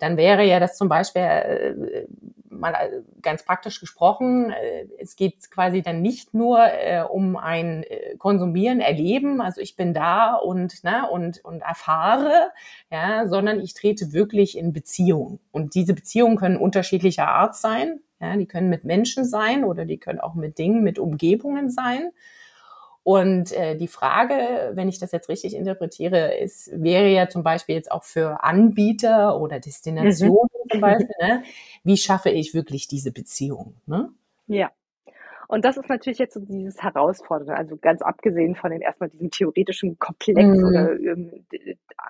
dann 0.00 0.16
wäre 0.16 0.44
ja 0.44 0.60
das 0.60 0.76
zum 0.76 0.88
Beispiel 0.88 1.22
äh, 1.22 2.06
mal 2.50 2.74
äh, 2.74 3.02
ganz 3.22 3.44
praktisch 3.44 3.80
gesprochen, 3.80 4.50
äh, 4.50 4.86
es 4.98 5.16
geht 5.16 5.50
quasi 5.50 5.82
dann 5.82 6.02
nicht 6.02 6.34
nur 6.34 6.60
äh, 6.60 7.02
um 7.02 7.36
ein 7.36 7.84
äh, 7.84 8.16
Konsumieren, 8.18 8.80
Erleben, 8.80 9.40
also 9.40 9.60
ich 9.60 9.76
bin 9.76 9.94
da 9.94 10.34
und, 10.34 10.84
ne, 10.84 11.08
und, 11.10 11.44
und 11.44 11.62
erfahre, 11.62 12.50
ja, 12.90 13.26
sondern 13.26 13.60
ich 13.60 13.74
trete 13.74 14.12
wirklich 14.12 14.58
in 14.58 14.72
Beziehung. 14.72 15.40
Und 15.52 15.74
diese 15.74 15.94
Beziehungen 15.94 16.36
können 16.36 16.56
unterschiedlicher 16.56 17.28
Art 17.28 17.56
sein. 17.56 18.00
Ja, 18.20 18.36
die 18.36 18.46
können 18.46 18.68
mit 18.68 18.84
Menschen 18.84 19.24
sein 19.24 19.64
oder 19.64 19.86
die 19.86 19.96
können 19.96 20.20
auch 20.20 20.34
mit 20.34 20.58
Dingen, 20.58 20.82
mit 20.82 20.98
Umgebungen 20.98 21.70
sein. 21.70 22.10
Und 23.02 23.52
äh, 23.52 23.76
die 23.76 23.88
Frage, 23.88 24.72
wenn 24.74 24.88
ich 24.88 24.98
das 24.98 25.12
jetzt 25.12 25.28
richtig 25.28 25.54
interpretiere, 25.54 26.34
ist, 26.34 26.70
wäre 26.72 27.08
ja 27.08 27.28
zum 27.28 27.42
Beispiel 27.42 27.74
jetzt 27.74 27.90
auch 27.90 28.04
für 28.04 28.44
Anbieter 28.44 29.40
oder 29.40 29.58
Destinationen 29.58 30.48
mhm. 30.64 30.70
zum 30.70 30.80
Beispiel, 30.80 31.08
ne? 31.20 31.42
wie 31.82 31.96
schaffe 31.96 32.30
ich 32.30 32.52
wirklich 32.52 32.88
diese 32.88 33.10
Beziehung? 33.10 33.74
Ne? 33.86 34.10
Ja. 34.46 34.70
Und 35.48 35.64
das 35.64 35.76
ist 35.76 35.88
natürlich 35.88 36.18
jetzt 36.18 36.34
so 36.34 36.40
dieses 36.40 36.80
Herausfordernde, 36.80 37.56
also 37.56 37.76
ganz 37.76 38.02
abgesehen 38.02 38.54
von 38.54 38.70
den 38.70 38.82
erstmal 38.82 39.08
diesem 39.08 39.30
theoretischen 39.30 39.98
Komplex 39.98 40.46
mhm. 40.46 40.64
oder 40.64 40.92
ähm, 40.92 41.44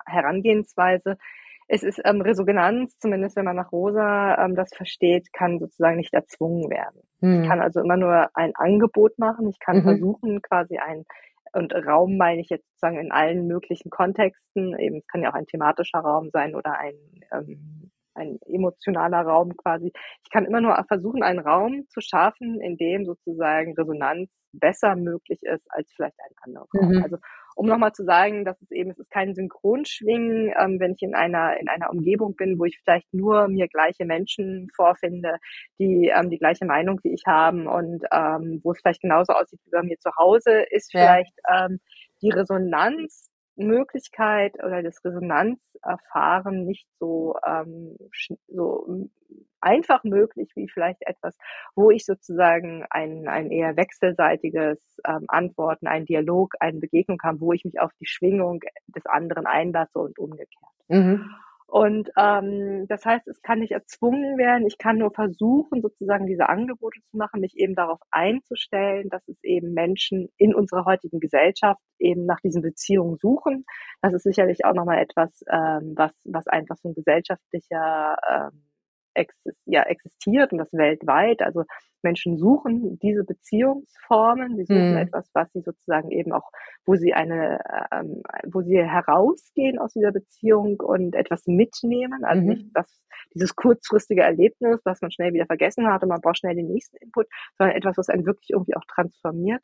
Herangehensweise, 0.05 1.17
es 1.73 1.85
ist 1.85 2.01
ähm, 2.05 2.21
Resonanz, 2.21 2.99
zumindest 2.99 3.37
wenn 3.37 3.45
man 3.45 3.55
nach 3.55 3.71
Rosa 3.71 4.45
ähm, 4.45 4.57
das 4.57 4.75
versteht, 4.75 5.33
kann 5.33 5.61
sozusagen 5.61 5.99
nicht 5.99 6.13
erzwungen 6.13 6.69
werden. 6.69 7.01
Mhm. 7.21 7.43
Ich 7.43 7.49
kann 7.49 7.61
also 7.61 7.81
immer 7.81 7.97
nur 7.97 8.29
ein 8.35 8.55
Angebot 8.55 9.19
machen. 9.19 9.49
Ich 9.49 9.59
kann 9.59 9.79
mhm. 9.79 9.83
versuchen, 9.83 10.43
quasi 10.43 10.79
ein 10.79 11.05
und 11.53 11.75
Raum 11.75 12.17
meine 12.17 12.41
ich 12.41 12.49
jetzt 12.49 12.67
sozusagen 12.69 12.99
in 12.99 13.11
allen 13.13 13.47
möglichen 13.47 13.91
Kontexten. 13.91 14.79
Eben, 14.79 14.99
es 14.99 15.07
kann 15.09 15.23
ja 15.23 15.31
auch 15.31 15.35
ein 15.35 15.47
thematischer 15.47 15.99
Raum 15.99 16.31
sein 16.33 16.55
oder 16.55 16.79
ein, 16.79 16.95
ähm, 17.33 17.91
ein 18.15 18.39
emotionaler 18.47 19.23
Raum 19.23 19.57
quasi. 19.57 19.93
Ich 20.25 20.31
kann 20.31 20.45
immer 20.45 20.61
nur 20.61 20.77
versuchen, 20.87 21.23
einen 21.23 21.41
Raum 21.41 21.87
zu 21.89 22.01
schaffen, 22.01 22.61
in 22.61 22.77
dem 22.77 23.05
sozusagen 23.05 23.75
Resonanz 23.75 24.31
besser 24.53 24.97
möglich 24.97 25.43
ist 25.43 25.65
als 25.71 25.93
vielleicht 25.93 26.19
ein 26.21 26.35
anderer 26.43 26.67
Raum. 26.75 26.91
Mhm. 26.91 27.03
Also 27.03 27.17
um 27.61 27.67
nochmal 27.67 27.93
zu 27.93 28.05
sagen, 28.05 28.47
dass 28.47 28.59
es 28.63 28.71
eben, 28.71 28.91
es 28.91 28.99
ist 28.99 29.11
kein 29.11 29.35
Synchronschwingen, 29.35 30.51
ähm, 30.59 30.81
wenn 30.81 30.95
ich 30.95 31.03
in 31.03 31.15
einer, 31.15 31.61
in 31.61 31.69
einer 31.69 31.91
Umgebung 31.91 32.35
bin, 32.35 32.59
wo 32.59 32.65
ich 32.65 32.81
vielleicht 32.83 33.13
nur 33.13 33.49
mir 33.49 33.69
gleiche 33.69 34.07
Menschen 34.07 34.71
vorfinde, 34.75 35.37
die 35.79 36.11
ähm, 36.15 36.31
die 36.31 36.39
gleiche 36.39 36.65
Meinung 36.65 37.01
wie 37.03 37.13
ich 37.13 37.25
haben 37.27 37.67
und 37.67 38.03
ähm, 38.13 38.63
wo 38.65 38.73
es 38.73 38.81
vielleicht 38.81 39.03
genauso 39.03 39.35
aussieht 39.35 39.61
wie 39.67 39.73
bei 39.73 39.83
mir 39.83 39.99
zu 39.99 40.09
Hause, 40.19 40.65
ist 40.71 40.95
ja. 40.95 41.01
vielleicht 41.01 41.35
ähm, 41.55 41.81
die 42.23 42.31
Resonanzmöglichkeit 43.61 44.55
oder 44.65 44.83
das 44.83 45.05
Resonanzerfahren 45.05 46.65
nicht 46.65 46.87
so, 46.99 47.37
ähm, 47.47 47.97
so 48.49 49.09
einfach 49.61 50.03
möglich 50.05 50.51
wie 50.55 50.69
vielleicht 50.69 51.03
etwas, 51.03 51.37
wo 51.75 51.91
ich 51.91 52.07
sozusagen 52.07 52.85
ein, 52.91 53.29
ein 53.29 53.51
eher 53.51 53.77
wechselseitiges 53.77 55.01
ähm, 55.07 55.27
Antworten, 55.29 55.87
einen 55.87 56.07
Dialog, 56.07 56.55
eine 56.61 56.79
Begegnung 56.79 57.21
habe, 57.23 57.41
wo 57.41 57.53
ich 57.53 57.65
mich 57.65 57.79
auf 57.79 57.93
die 58.01 58.07
Schwingung 58.07 58.61
des 58.87 59.05
anderen 59.07 59.47
einlasse 59.47 59.99
und 59.99 60.19
umgekehrt. 60.19 60.49
Mhm. 60.89 61.31
Und 61.71 62.11
ähm, 62.17 62.87
das 62.89 63.05
heißt, 63.05 63.29
es 63.29 63.43
kann 63.43 63.61
nicht 63.61 63.71
erzwungen 63.71 64.39
werden. 64.39 64.67
Ich 64.67 64.77
kann 64.77 64.99
nur 64.99 65.13
versuchen, 65.13 65.83
sozusagen 65.83 66.27
diese 66.27 66.49
Angebote 66.49 67.01
zu 67.13 67.17
machen, 67.17 67.41
mich 67.41 67.57
eben 67.57 67.77
darauf 67.77 68.01
einzustellen, 68.11 69.09
dass 69.09 69.23
es 69.29 69.37
eben 69.45 69.73
Menschen 69.73 70.29
in 70.37 70.53
unserer 70.53 70.85
heutigen 70.85 71.21
Gesellschaft 71.21 71.81
eben 72.01 72.27
nach 72.27 72.41
diesen 72.41 72.63
Beziehungen 72.63 73.19
suchen. 73.19 73.65
Das 74.03 74.13
ist 74.15 74.25
sicherlich 74.25 74.65
auch 74.65 74.75
nochmal 74.75 74.99
etwas, 74.99 75.45
ähm, 75.49 75.95
was, 75.97 76.11
was 76.25 76.49
einfach 76.49 76.77
so 76.77 76.89
ein 76.89 76.95
gesellschaftlicher 76.95 78.17
ähm, 78.29 78.70
ja, 79.67 79.83
existiert 79.83 80.53
und 80.53 80.59
das 80.59 80.73
weltweit. 80.73 81.43
Also 81.43 81.65
Menschen 82.03 82.39
suchen 82.39 82.99
diese 82.99 83.25
Beziehungsformen, 83.25 84.57
sie 84.57 84.65
suchen 84.65 84.93
mhm. 84.93 84.97
etwas, 84.99 85.29
was 85.35 85.53
sie 85.53 85.61
sozusagen 85.61 86.11
eben 86.11 86.33
auch, 86.33 86.49
wo 86.87 86.97
sie 86.97 87.13
eine, 87.13 87.61
ähm, 87.93 88.23
wo 88.47 88.63
sie 88.63 88.79
herausgehen 88.79 89.79
aus 89.79 89.93
dieser 89.93 90.13
Beziehung 90.13 90.81
und 90.81 91.15
etwas 91.15 91.47
mitnehmen. 91.47 92.25
Also 92.25 92.43
mhm. 92.43 92.49
nicht 92.49 92.67
das, 92.75 93.01
dieses 93.35 93.55
kurzfristige 93.55 94.23
Erlebnis, 94.23 94.81
was 94.85 95.01
man 95.03 95.11
schnell 95.11 95.33
wieder 95.33 95.47
vergessen 95.47 95.87
hat 95.89 96.03
und 96.03 96.09
man 96.09 96.21
braucht 96.21 96.39
schnell 96.39 96.55
den 96.55 96.69
nächsten 96.69 96.97
Input, 96.97 97.27
sondern 97.59 97.77
etwas, 97.77 97.99
was 97.99 98.09
einen 98.09 98.27
wirklich 98.27 98.51
irgendwie 98.51 98.77
auch 98.77 98.85
transformiert. 98.93 99.63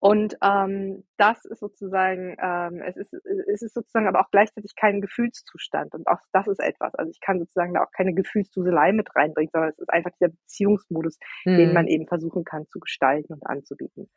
Und 0.00 0.36
ähm, 0.42 1.04
das 1.16 1.44
ist 1.44 1.58
sozusagen, 1.58 2.36
ähm, 2.40 2.80
es, 2.82 2.96
ist, 2.96 3.12
es 3.12 3.62
ist 3.62 3.74
sozusagen 3.74 4.06
aber 4.06 4.20
auch 4.20 4.30
gleichzeitig 4.30 4.76
kein 4.76 5.00
Gefühlszustand. 5.00 5.92
Und 5.94 6.06
auch 6.06 6.20
das 6.32 6.46
ist 6.46 6.60
etwas. 6.60 6.94
Also 6.94 7.10
ich 7.10 7.20
kann 7.20 7.40
sozusagen 7.40 7.74
da 7.74 7.82
auch 7.82 7.90
keine 7.90 8.14
Gefühlsduselei 8.14 8.92
mit 8.92 9.14
reinbringen, 9.16 9.50
sondern 9.52 9.70
es 9.70 9.78
ist 9.78 9.90
einfach 9.90 10.12
dieser 10.20 10.30
Beziehungsmodus, 10.30 11.18
hm. 11.42 11.56
den 11.56 11.72
man 11.72 11.88
eben 11.88 12.06
versuchen 12.06 12.44
kann 12.44 12.66
zu 12.68 12.78
gestalten 12.78 13.32
und 13.32 13.44
anzubieten. 13.44 14.08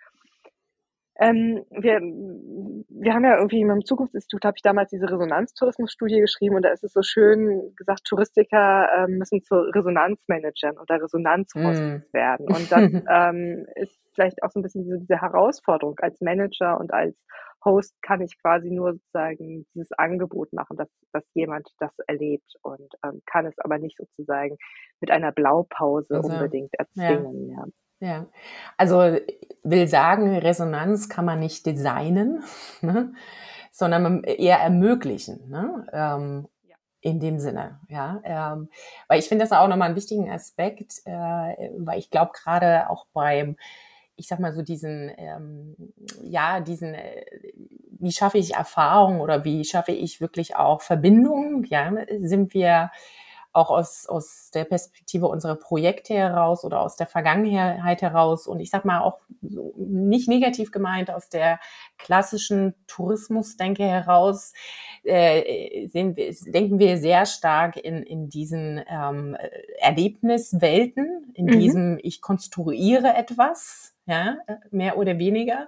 Ähm, 1.21 1.63
wir, 1.69 2.01
wir 2.01 3.13
haben 3.13 3.23
ja 3.23 3.37
irgendwie 3.37 3.63
mit 3.63 3.75
dem 3.75 3.85
Zukunftsinstitut, 3.85 4.43
habe 4.43 4.57
ich 4.57 4.63
damals 4.63 4.89
diese 4.89 5.07
Resonanztourismusstudie 5.09 6.19
geschrieben 6.19 6.55
und 6.55 6.63
da 6.63 6.69
ist 6.69 6.83
es 6.83 6.93
so 6.93 7.03
schön 7.03 7.75
gesagt, 7.75 8.05
Touristiker 8.05 8.87
äh, 8.91 9.07
müssen 9.07 9.43
zu 9.43 9.53
Resonanzmanagern 9.55 10.79
oder 10.79 10.99
Resonanzhosts 11.01 11.79
mm. 11.79 12.13
werden. 12.13 12.47
Und 12.47 12.71
das 12.71 12.91
ähm, 13.07 13.67
ist 13.75 13.99
vielleicht 14.15 14.41
auch 14.41 14.49
so 14.49 14.59
ein 14.59 14.63
bisschen 14.63 14.83
diese, 14.83 14.97
diese 14.97 15.21
Herausforderung. 15.21 15.95
Als 15.99 16.21
Manager 16.21 16.79
und 16.79 16.91
als 16.91 17.15
Host 17.63 18.01
kann 18.01 18.21
ich 18.21 18.41
quasi 18.41 18.71
nur 18.71 18.93
sozusagen 18.93 19.67
dieses 19.75 19.91
Angebot 19.93 20.51
machen, 20.53 20.77
dass, 20.77 20.89
dass 21.13 21.23
jemand 21.35 21.69
das 21.79 21.91
erlebt 22.07 22.55
und 22.63 22.93
ähm, 23.05 23.21
kann 23.27 23.45
es 23.45 23.57
aber 23.59 23.77
nicht 23.77 23.97
sozusagen 23.97 24.57
mit 24.99 25.11
einer 25.11 25.31
Blaupause 25.31 26.15
also, 26.15 26.29
unbedingt 26.29 26.73
erzwingen. 26.73 27.49
Ja. 27.49 27.57
ja. 27.57 27.65
Ja, 28.01 28.25
also 28.77 29.17
will 29.63 29.87
sagen, 29.87 30.35
Resonanz 30.35 31.07
kann 31.07 31.23
man 31.23 31.39
nicht 31.39 31.65
designen, 31.67 32.43
ne? 32.81 33.13
sondern 33.71 34.23
eher 34.23 34.57
ermöglichen. 34.57 35.49
Ne? 35.49 35.87
Ähm, 35.93 36.47
ja. 36.67 36.75
In 37.01 37.19
dem 37.19 37.39
Sinne, 37.39 37.79
ja. 37.89 38.19
Ähm, 38.23 38.69
weil 39.07 39.19
ich 39.19 39.27
finde 39.29 39.45
das 39.45 39.51
auch 39.51 39.67
nochmal 39.67 39.87
einen 39.89 39.95
wichtigen 39.95 40.31
Aspekt, 40.31 41.01
äh, 41.05 41.11
weil 41.77 41.99
ich 41.99 42.09
glaube 42.09 42.31
gerade 42.33 42.89
auch 42.89 43.05
beim 43.13 43.55
ich 44.17 44.27
sag 44.27 44.39
mal 44.39 44.53
so 44.53 44.61
diesen, 44.61 45.11
ähm, 45.17 45.75
ja, 46.21 46.59
diesen, 46.59 46.93
äh, 46.93 47.25
wie 47.99 48.11
schaffe 48.11 48.37
ich 48.37 48.53
Erfahrung 48.53 49.19
oder 49.19 49.43
wie 49.45 49.65
schaffe 49.65 49.93
ich 49.93 50.21
wirklich 50.21 50.55
auch 50.55 50.81
Verbindungen, 50.81 51.63
ja, 51.63 51.91
sind 52.19 52.53
wir 52.53 52.91
auch 53.53 53.69
aus, 53.69 54.07
aus 54.07 54.49
der 54.53 54.63
Perspektive 54.63 55.27
unserer 55.27 55.55
Projekte 55.55 56.13
heraus 56.13 56.63
oder 56.63 56.79
aus 56.79 56.95
der 56.95 57.07
Vergangenheit 57.07 58.01
heraus 58.01 58.47
und 58.47 58.59
ich 58.59 58.69
sag 58.69 58.85
mal 58.85 59.01
auch 59.01 59.19
nicht 59.41 60.29
negativ 60.29 60.71
gemeint 60.71 61.11
aus 61.11 61.27
der 61.29 61.59
klassischen 61.97 62.75
Tourismusdenke 62.87 63.83
heraus, 63.83 64.53
äh, 65.03 65.87
sehen 65.87 66.15
wir, 66.15 66.33
denken 66.47 66.79
wir 66.79 66.97
sehr 66.97 67.25
stark 67.25 67.75
in, 67.75 68.03
in 68.03 68.29
diesen 68.29 68.81
ähm, 68.87 69.35
Erlebniswelten, 69.79 71.31
in 71.33 71.45
mhm. 71.45 71.59
diesem 71.59 71.99
ich 72.01 72.21
konstruiere 72.21 73.15
etwas, 73.15 73.95
ja, 74.05 74.37
mehr 74.71 74.97
oder 74.97 75.19
weniger. 75.19 75.67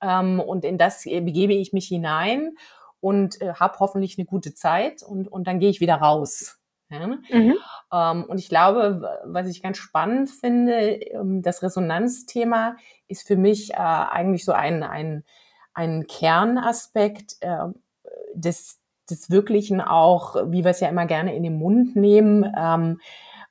Ähm, 0.00 0.40
und 0.40 0.64
in 0.64 0.78
das 0.78 1.04
begebe 1.04 1.52
ich 1.52 1.72
mich 1.72 1.88
hinein 1.88 2.56
und 3.00 3.40
äh, 3.40 3.54
habe 3.54 3.78
hoffentlich 3.80 4.18
eine 4.18 4.26
gute 4.26 4.54
Zeit 4.54 5.02
und, 5.02 5.28
und 5.28 5.46
dann 5.46 5.60
gehe 5.60 5.70
ich 5.70 5.80
wieder 5.80 5.96
raus. 5.96 6.57
Ja? 6.90 7.06
Mhm. 7.06 7.54
Ähm, 7.92 8.24
und 8.24 8.38
ich 8.38 8.48
glaube, 8.48 9.20
was 9.24 9.46
ich 9.46 9.62
ganz 9.62 9.78
spannend 9.78 10.30
finde, 10.30 10.72
ähm, 10.72 11.42
das 11.42 11.62
Resonanzthema 11.62 12.76
ist 13.06 13.26
für 13.26 13.36
mich 13.36 13.72
äh, 13.72 13.76
eigentlich 13.76 14.44
so 14.44 14.52
ein, 14.52 14.82
ein, 14.82 15.24
ein 15.74 16.06
Kernaspekt 16.06 17.36
äh, 17.40 17.66
des, 18.34 18.80
des 19.10 19.30
Wirklichen 19.30 19.80
auch, 19.80 20.36
wie 20.50 20.64
wir 20.64 20.70
es 20.70 20.80
ja 20.80 20.88
immer 20.88 21.06
gerne 21.06 21.34
in 21.34 21.42
den 21.42 21.58
Mund 21.58 21.96
nehmen, 21.96 22.50
ähm, 22.56 23.00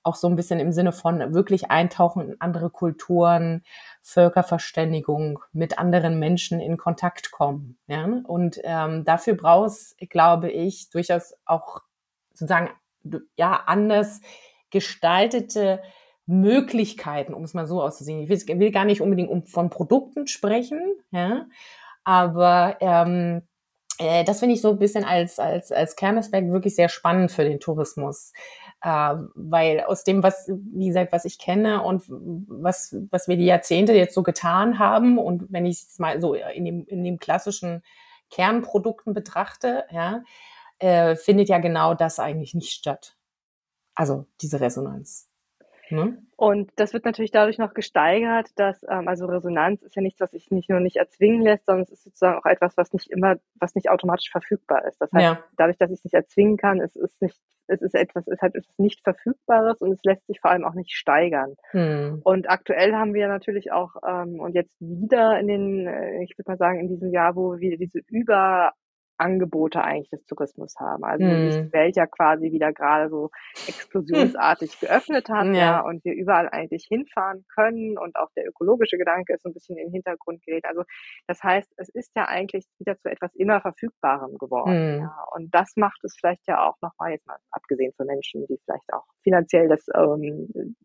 auch 0.03 0.15
so 0.15 0.27
ein 0.27 0.35
bisschen 0.37 0.59
im 0.59 0.71
Sinne 0.71 0.93
von 0.93 1.33
wirklich 1.33 1.69
eintauchen 1.69 2.29
in 2.29 2.41
andere 2.41 2.69
Kulturen, 2.69 3.63
Völkerverständigung, 4.01 5.39
mit 5.51 5.77
anderen 5.77 6.17
Menschen 6.17 6.61
in 6.61 6.77
Kontakt 6.77 7.31
kommen. 7.31 7.77
Ja? 7.87 8.05
Und 8.23 8.59
ähm, 8.63 9.03
dafür 9.03 9.35
brauchst, 9.35 9.97
glaube 10.09 10.49
ich, 10.49 10.89
durchaus 10.89 11.33
auch 11.45 11.81
sozusagen 12.33 12.69
ja, 13.35 13.63
anders 13.65 14.21
gestaltete 14.69 15.81
Möglichkeiten, 16.25 17.33
um 17.33 17.43
es 17.43 17.53
mal 17.53 17.67
so 17.67 17.81
auszusehen. 17.81 18.21
Ich 18.21 18.29
will, 18.29 18.59
will 18.59 18.71
gar 18.71 18.85
nicht 18.85 19.01
unbedingt 19.01 19.29
um, 19.29 19.45
von 19.45 19.69
Produkten 19.69 20.27
sprechen, 20.27 20.81
ja, 21.11 21.45
aber 22.03 22.77
ähm, 22.81 23.41
äh, 23.99 24.23
das 24.23 24.39
finde 24.39 24.55
ich 24.55 24.61
so 24.61 24.71
ein 24.71 24.79
bisschen 24.79 25.03
als, 25.03 25.39
als, 25.39 25.71
als 25.71 25.95
Kernaspekt 25.95 26.51
wirklich 26.51 26.75
sehr 26.75 26.89
spannend 26.89 27.31
für 27.31 27.43
den 27.43 27.59
Tourismus. 27.59 28.33
Äh, 28.81 29.15
weil 29.35 29.81
aus 29.81 30.03
dem, 30.03 30.21
was, 30.21 30.49
wie 30.49 30.87
gesagt, 30.87 31.11
was 31.11 31.25
ich 31.25 31.39
kenne 31.39 31.81
und 31.83 32.03
was, 32.07 32.95
was 33.09 33.27
wir 33.27 33.37
die 33.37 33.45
Jahrzehnte 33.45 33.93
jetzt 33.93 34.13
so 34.13 34.23
getan 34.23 34.79
haben 34.79 35.17
und 35.17 35.45
wenn 35.49 35.65
ich 35.65 35.83
es 35.83 35.99
mal 35.99 36.21
so 36.21 36.35
in 36.35 36.65
dem, 36.65 36.85
in 36.85 37.03
dem 37.03 37.17
klassischen 37.17 37.81
Kernprodukten 38.29 39.13
betrachte, 39.13 39.85
ja, 39.91 40.21
äh, 40.79 41.15
findet 41.15 41.49
ja 41.49 41.59
genau 41.59 41.93
das 41.93 42.19
eigentlich 42.19 42.53
nicht 42.53 42.71
statt. 42.71 43.15
Also 43.95 44.25
diese 44.41 44.61
Resonanz. 44.61 45.27
Ne? 45.89 46.17
Und 46.35 46.71
das 46.75 46.93
wird 46.93 47.05
natürlich 47.05 47.31
dadurch 47.31 47.57
noch 47.57 47.73
gesteigert, 47.73 48.49
dass 48.57 48.83
ähm, 48.83 49.07
also 49.07 49.25
Resonanz 49.25 49.81
ist 49.81 49.95
ja 49.95 50.01
nichts, 50.01 50.19
was 50.19 50.31
sich 50.31 50.51
nicht 50.51 50.69
nur 50.69 50.79
nicht 50.79 50.97
erzwingen 50.97 51.41
lässt, 51.41 51.65
sondern 51.65 51.83
es 51.83 51.91
ist 51.91 52.03
sozusagen 52.03 52.37
auch 52.37 52.45
etwas, 52.45 52.77
was 52.77 52.93
nicht 52.93 53.09
immer, 53.09 53.37
was 53.55 53.73
nicht 53.75 53.89
automatisch 53.89 54.29
verfügbar 54.29 54.85
ist. 54.85 55.01
Das 55.01 55.11
heißt, 55.11 55.23
ja. 55.23 55.43
dadurch, 55.57 55.77
dass 55.77 55.89
ich 55.89 55.99
es 55.99 56.03
nicht 56.03 56.13
erzwingen 56.13 56.57
kann, 56.57 56.81
es 56.81 56.95
ist 56.95 57.21
nicht, 57.21 57.39
es 57.67 57.81
ist 57.81 57.95
etwas, 57.95 58.27
es 58.27 58.33
ist 58.33 58.41
halt 58.41 58.55
etwas 58.55 58.77
nicht 58.77 59.01
Verfügbares 59.03 59.81
und 59.81 59.91
es 59.91 60.03
lässt 60.03 60.27
sich 60.27 60.39
vor 60.39 60.51
allem 60.51 60.65
auch 60.65 60.73
nicht 60.75 60.91
steigern. 60.91 61.55
Hm. 61.71 62.21
Und 62.23 62.49
aktuell 62.49 62.93
haben 62.93 63.13
wir 63.13 63.27
natürlich 63.27 63.71
auch 63.71 63.95
ähm, 64.05 64.39
und 64.39 64.53
jetzt 64.53 64.75
wieder 64.79 65.39
in 65.39 65.47
den, 65.47 65.87
äh, 65.87 66.23
ich 66.23 66.37
würde 66.37 66.51
mal 66.51 66.57
sagen, 66.57 66.79
in 66.79 66.89
diesem 66.89 67.11
Jahr, 67.11 67.35
wo 67.35 67.57
wir 67.57 67.77
diese 67.77 67.99
über 68.09 68.73
Angebote 69.17 69.83
eigentlich 69.83 70.09
des 70.09 70.25
Tourismus 70.25 70.75
haben. 70.79 71.03
Also 71.03 71.25
mm. 71.25 71.29
die. 71.29 71.73
Welt 71.73 71.95
ja 71.95 72.05
quasi 72.05 72.51
wieder 72.51 72.71
gerade 72.71 73.09
so 73.09 73.29
explosionsartig 73.67 74.79
geöffnet 74.79 75.29
hat, 75.29 75.47
ja. 75.47 75.53
ja, 75.53 75.79
und 75.81 76.03
wir 76.05 76.13
überall 76.13 76.49
eigentlich 76.49 76.85
hinfahren 76.87 77.45
können 77.53 77.97
und 77.97 78.15
auch 78.15 78.29
der 78.35 78.47
ökologische 78.47 78.97
Gedanke 78.97 79.33
ist 79.33 79.43
so 79.43 79.49
ein 79.49 79.53
bisschen 79.53 79.77
in 79.77 79.87
den 79.87 79.93
Hintergrund 79.93 80.43
gerät. 80.43 80.65
Also 80.65 80.83
das 81.27 81.43
heißt, 81.43 81.71
es 81.77 81.89
ist 81.89 82.11
ja 82.15 82.25
eigentlich 82.25 82.65
wieder 82.79 82.97
zu 82.99 83.09
etwas 83.09 83.33
immer 83.35 83.61
Verfügbarem 83.61 84.37
geworden. 84.37 84.97
Mm. 84.97 85.01
Ja. 85.01 85.25
Und 85.33 85.53
das 85.53 85.73
macht 85.75 86.03
es 86.03 86.15
vielleicht 86.19 86.47
ja 86.47 86.67
auch 86.67 86.75
nochmal, 86.81 87.11
jetzt 87.11 87.27
mal 87.27 87.37
abgesehen 87.51 87.93
von 87.95 88.07
Menschen, 88.07 88.45
die 88.47 88.59
vielleicht 88.63 88.93
auch 88.93 89.05
finanziell 89.23 89.67
das, 89.67 89.85
ähm, 89.95 90.75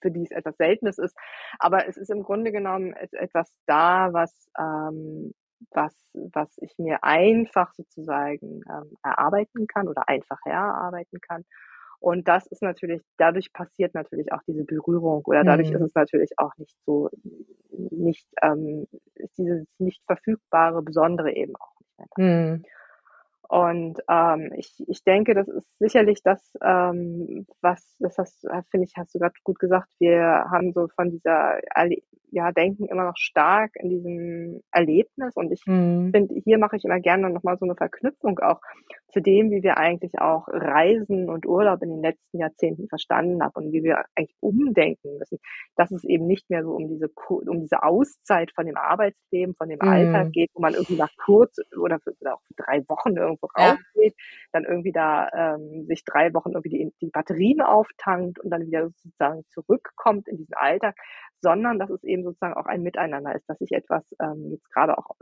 für 0.00 0.10
die 0.10 0.22
es 0.22 0.30
etwas 0.30 0.56
Seltenes 0.56 0.98
ist. 0.98 1.16
Aber 1.58 1.86
es 1.86 1.96
ist 1.96 2.10
im 2.10 2.22
Grunde 2.22 2.52
genommen 2.52 2.92
etwas 2.94 3.52
da, 3.66 4.12
was 4.12 4.48
ähm, 4.58 5.32
was, 5.70 5.94
was 6.12 6.56
ich 6.58 6.78
mir 6.78 7.02
einfach 7.02 7.72
sozusagen 7.74 8.62
ähm, 8.68 8.96
erarbeiten 9.02 9.66
kann 9.66 9.88
oder 9.88 10.08
einfach 10.08 10.38
erarbeiten 10.44 11.20
kann. 11.20 11.44
Und 12.00 12.28
das 12.28 12.46
ist 12.46 12.62
natürlich, 12.62 13.02
dadurch 13.16 13.52
passiert 13.52 13.94
natürlich 13.94 14.32
auch 14.32 14.42
diese 14.46 14.64
Berührung 14.64 15.22
oder 15.24 15.42
dadurch 15.42 15.70
mhm. 15.70 15.76
ist 15.76 15.82
es 15.82 15.94
natürlich 15.94 16.30
auch 16.38 16.52
nicht 16.56 16.76
so, 16.86 17.10
nicht, 17.70 18.26
ähm, 18.40 18.86
ist 19.16 19.36
dieses 19.36 19.66
nicht 19.78 20.02
verfügbare 20.06 20.82
Besondere 20.82 21.32
eben 21.32 21.56
auch 21.56 21.80
nicht 21.80 21.98
mehr 21.98 22.06
da. 22.16 22.22
Mhm. 22.22 22.64
Und 23.48 23.98
ähm, 24.10 24.52
ich, 24.56 24.74
ich 24.86 25.02
denke, 25.04 25.34
das 25.34 25.48
ist 25.48 25.66
sicherlich 25.78 26.22
das, 26.22 26.52
ähm, 26.62 27.46
was, 27.62 27.96
das 27.98 28.18
hast, 28.18 28.46
finde 28.70 28.86
ich, 28.86 28.92
hast 28.96 29.14
du 29.14 29.18
gerade 29.18 29.34
gut 29.42 29.58
gesagt. 29.58 29.88
Wir 29.98 30.44
haben 30.50 30.72
so 30.74 30.86
von 30.94 31.10
dieser 31.10 31.58
ja, 32.30 32.52
denken 32.52 32.86
immer 32.86 33.04
noch 33.04 33.16
stark 33.16 33.72
in 33.74 33.90
diesem 33.90 34.60
Erlebnis. 34.70 35.34
Und 35.36 35.52
ich 35.52 35.62
mhm. 35.66 36.10
finde, 36.12 36.34
hier 36.44 36.58
mache 36.58 36.76
ich 36.76 36.84
immer 36.84 37.00
gerne 37.00 37.30
nochmal 37.30 37.58
so 37.58 37.64
eine 37.64 37.74
Verknüpfung 37.74 38.38
auch 38.40 38.60
zu 39.10 39.20
dem, 39.20 39.50
wie 39.50 39.62
wir 39.62 39.78
eigentlich 39.78 40.18
auch 40.18 40.46
Reisen 40.48 41.30
und 41.30 41.46
Urlaub 41.46 41.82
in 41.82 41.88
den 41.88 42.02
letzten 42.02 42.38
Jahrzehnten 42.38 42.88
verstanden 42.88 43.42
haben 43.42 43.54
und 43.54 43.72
wie 43.72 43.82
wir 43.82 44.04
eigentlich 44.14 44.36
umdenken 44.40 45.16
müssen, 45.18 45.38
dass 45.76 45.90
es 45.90 46.04
eben 46.04 46.26
nicht 46.26 46.50
mehr 46.50 46.62
so 46.62 46.72
um 46.72 46.88
diese, 46.88 47.10
um 47.28 47.60
diese 47.60 47.82
Auszeit 47.82 48.52
von 48.54 48.66
dem 48.66 48.76
Arbeitsleben, 48.76 49.54
von 49.54 49.68
dem 49.68 49.78
mhm. 49.80 49.88
Alltag 49.88 50.32
geht, 50.32 50.50
wo 50.54 50.60
man 50.60 50.74
irgendwie 50.74 50.96
nach 50.96 51.10
kurz 51.24 51.56
oder, 51.78 51.98
für, 52.00 52.14
oder 52.20 52.34
auch 52.34 52.42
für 52.42 52.54
drei 52.54 52.84
Wochen 52.88 53.16
irgendwo 53.16 53.46
rausgeht, 53.46 54.14
ja. 54.16 54.24
dann 54.52 54.64
irgendwie 54.64 54.92
da 54.92 55.28
ähm, 55.34 55.86
sich 55.86 56.04
drei 56.04 56.34
Wochen 56.34 56.52
irgendwie 56.52 56.70
die, 56.70 56.92
die 57.00 57.10
Batterien 57.10 57.62
auftankt 57.62 58.38
und 58.40 58.50
dann 58.50 58.66
wieder 58.66 58.88
sozusagen 58.88 59.44
zurückkommt 59.48 60.28
in 60.28 60.36
diesen 60.36 60.54
Alltag, 60.54 60.96
sondern 61.40 61.78
dass 61.78 61.90
es 61.90 62.02
eben 62.04 62.17
sozusagen 62.22 62.54
auch 62.54 62.66
ein 62.66 62.82
Miteinander 62.82 63.34
ist, 63.34 63.48
dass 63.48 63.60
ich 63.60 63.72
etwas 63.72 64.04
ähm, 64.20 64.50
jetzt 64.50 64.70
gerade 64.72 64.96
auch 64.98 65.16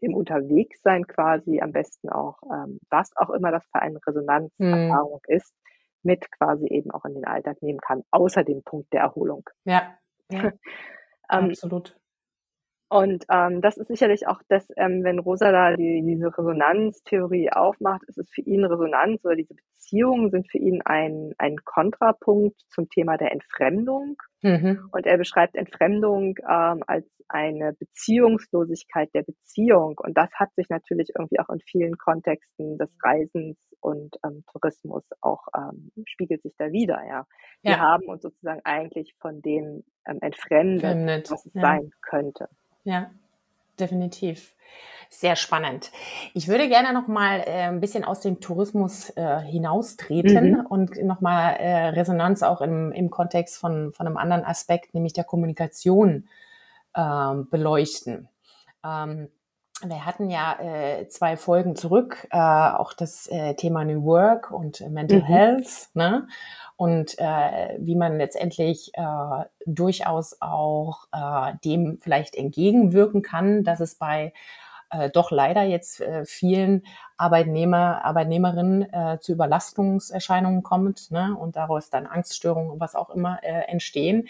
im 0.00 0.14
Unterwegssein 0.14 1.06
quasi 1.06 1.60
am 1.60 1.72
besten 1.72 2.10
auch, 2.10 2.38
ähm, 2.52 2.80
was 2.90 3.16
auch 3.16 3.30
immer 3.30 3.50
das 3.50 3.64
für 3.66 3.80
eine 3.80 3.98
Resonanzerfahrung 4.06 5.20
hm. 5.26 5.36
ist, 5.36 5.54
mit 6.02 6.30
quasi 6.32 6.66
eben 6.68 6.90
auch 6.90 7.04
in 7.04 7.14
den 7.14 7.26
Alltag 7.26 7.62
nehmen 7.62 7.80
kann, 7.80 8.02
außer 8.10 8.44
dem 8.44 8.62
Punkt 8.62 8.92
der 8.92 9.02
Erholung. 9.02 9.48
Ja, 9.64 9.96
ja 10.30 10.38
ähm, 11.30 11.50
absolut. 11.50 11.99
Und 12.90 13.24
ähm, 13.30 13.60
das 13.60 13.76
ist 13.76 13.86
sicherlich 13.86 14.26
auch 14.26 14.40
das, 14.48 14.66
ähm, 14.76 15.04
wenn 15.04 15.20
Rosa 15.20 15.52
da 15.52 15.76
die, 15.76 16.02
diese 16.04 16.36
Resonanztheorie 16.36 17.50
aufmacht, 17.52 18.02
ist 18.08 18.18
es 18.18 18.28
für 18.30 18.40
ihn 18.40 18.64
Resonanz 18.64 19.24
oder 19.24 19.36
diese 19.36 19.54
Beziehungen 19.54 20.30
sind 20.30 20.50
für 20.50 20.58
ihn 20.58 20.82
ein, 20.84 21.32
ein 21.38 21.56
Kontrapunkt 21.64 22.60
zum 22.68 22.88
Thema 22.88 23.16
der 23.16 23.30
Entfremdung. 23.30 24.16
Mhm. 24.42 24.88
Und 24.90 25.06
er 25.06 25.18
beschreibt 25.18 25.54
Entfremdung 25.54 26.34
ähm, 26.40 26.82
als 26.84 27.06
eine 27.28 27.74
Beziehungslosigkeit 27.74 29.14
der 29.14 29.22
Beziehung. 29.22 29.96
Und 30.02 30.16
das 30.16 30.30
hat 30.34 30.52
sich 30.56 30.68
natürlich 30.68 31.10
irgendwie 31.16 31.38
auch 31.38 31.48
in 31.48 31.60
vielen 31.60 31.96
Kontexten 31.96 32.76
des 32.76 32.90
Reisens 33.04 33.56
und 33.78 34.16
ähm, 34.24 34.42
Tourismus 34.50 35.04
auch 35.20 35.46
ähm, 35.56 35.92
spiegelt 36.06 36.42
sich 36.42 36.54
da 36.58 36.72
wieder. 36.72 37.00
Ja, 37.06 37.24
wir 37.62 37.72
ja. 37.72 37.78
haben 37.78 38.08
uns 38.08 38.22
sozusagen 38.22 38.62
eigentlich 38.64 39.14
von 39.20 39.40
dem 39.42 39.84
ähm, 40.08 40.18
entfremdet, 40.22 40.90
Fremdet. 40.90 41.30
was 41.30 41.46
es 41.46 41.54
ja. 41.54 41.60
sein 41.60 41.90
könnte. 42.02 42.48
Ja, 42.84 43.10
definitiv. 43.78 44.54
Sehr 45.12 45.34
spannend. 45.34 45.90
Ich 46.34 46.46
würde 46.46 46.68
gerne 46.68 46.92
noch 46.92 47.08
mal 47.08 47.40
äh, 47.40 47.64
ein 47.64 47.80
bisschen 47.80 48.04
aus 48.04 48.20
dem 48.20 48.40
Tourismus 48.40 49.10
äh, 49.16 49.40
hinaustreten 49.40 50.52
mhm. 50.52 50.66
und 50.66 51.02
noch 51.02 51.20
mal 51.20 51.50
äh, 51.54 51.88
Resonanz 51.88 52.44
auch 52.44 52.60
im, 52.60 52.92
im 52.92 53.10
Kontext 53.10 53.58
von, 53.58 53.92
von 53.92 54.06
einem 54.06 54.16
anderen 54.16 54.44
Aspekt, 54.44 54.94
nämlich 54.94 55.12
der 55.12 55.24
Kommunikation 55.24 56.28
äh, 56.94 57.34
beleuchten. 57.50 58.28
Ähm, 58.84 59.28
wir 59.84 60.04
hatten 60.04 60.30
ja 60.30 60.58
äh, 60.60 61.08
zwei 61.08 61.36
Folgen 61.36 61.76
zurück, 61.76 62.26
äh, 62.30 62.38
auch 62.38 62.92
das 62.92 63.26
äh, 63.28 63.54
Thema 63.54 63.84
New 63.84 64.04
Work 64.04 64.50
und 64.50 64.80
Mental 64.90 65.20
mhm. 65.20 65.24
Health, 65.24 65.88
ne? 65.94 66.28
Und 66.76 67.18
äh, 67.18 67.76
wie 67.78 67.94
man 67.94 68.16
letztendlich 68.16 68.92
äh, 68.94 69.44
durchaus 69.66 70.36
auch 70.40 71.06
äh, 71.12 71.52
dem 71.64 71.98
vielleicht 72.00 72.34
entgegenwirken 72.34 73.22
kann, 73.22 73.64
dass 73.64 73.80
es 73.80 73.96
bei 73.96 74.32
äh, 74.90 75.10
doch 75.10 75.30
leider 75.30 75.62
jetzt 75.62 76.00
äh, 76.00 76.24
vielen 76.24 76.82
Arbeitnehmer, 77.16 78.04
Arbeitnehmerinnen 78.04 78.92
äh, 78.92 79.18
zu 79.20 79.32
Überlastungserscheinungen 79.32 80.62
kommt 80.62 81.10
ne? 81.10 81.36
und 81.38 81.54
daraus 81.56 81.90
dann 81.90 82.06
Angststörungen 82.06 82.70
und 82.70 82.80
was 82.80 82.94
auch 82.94 83.10
immer 83.10 83.38
äh, 83.42 83.68
entstehen. 83.68 84.28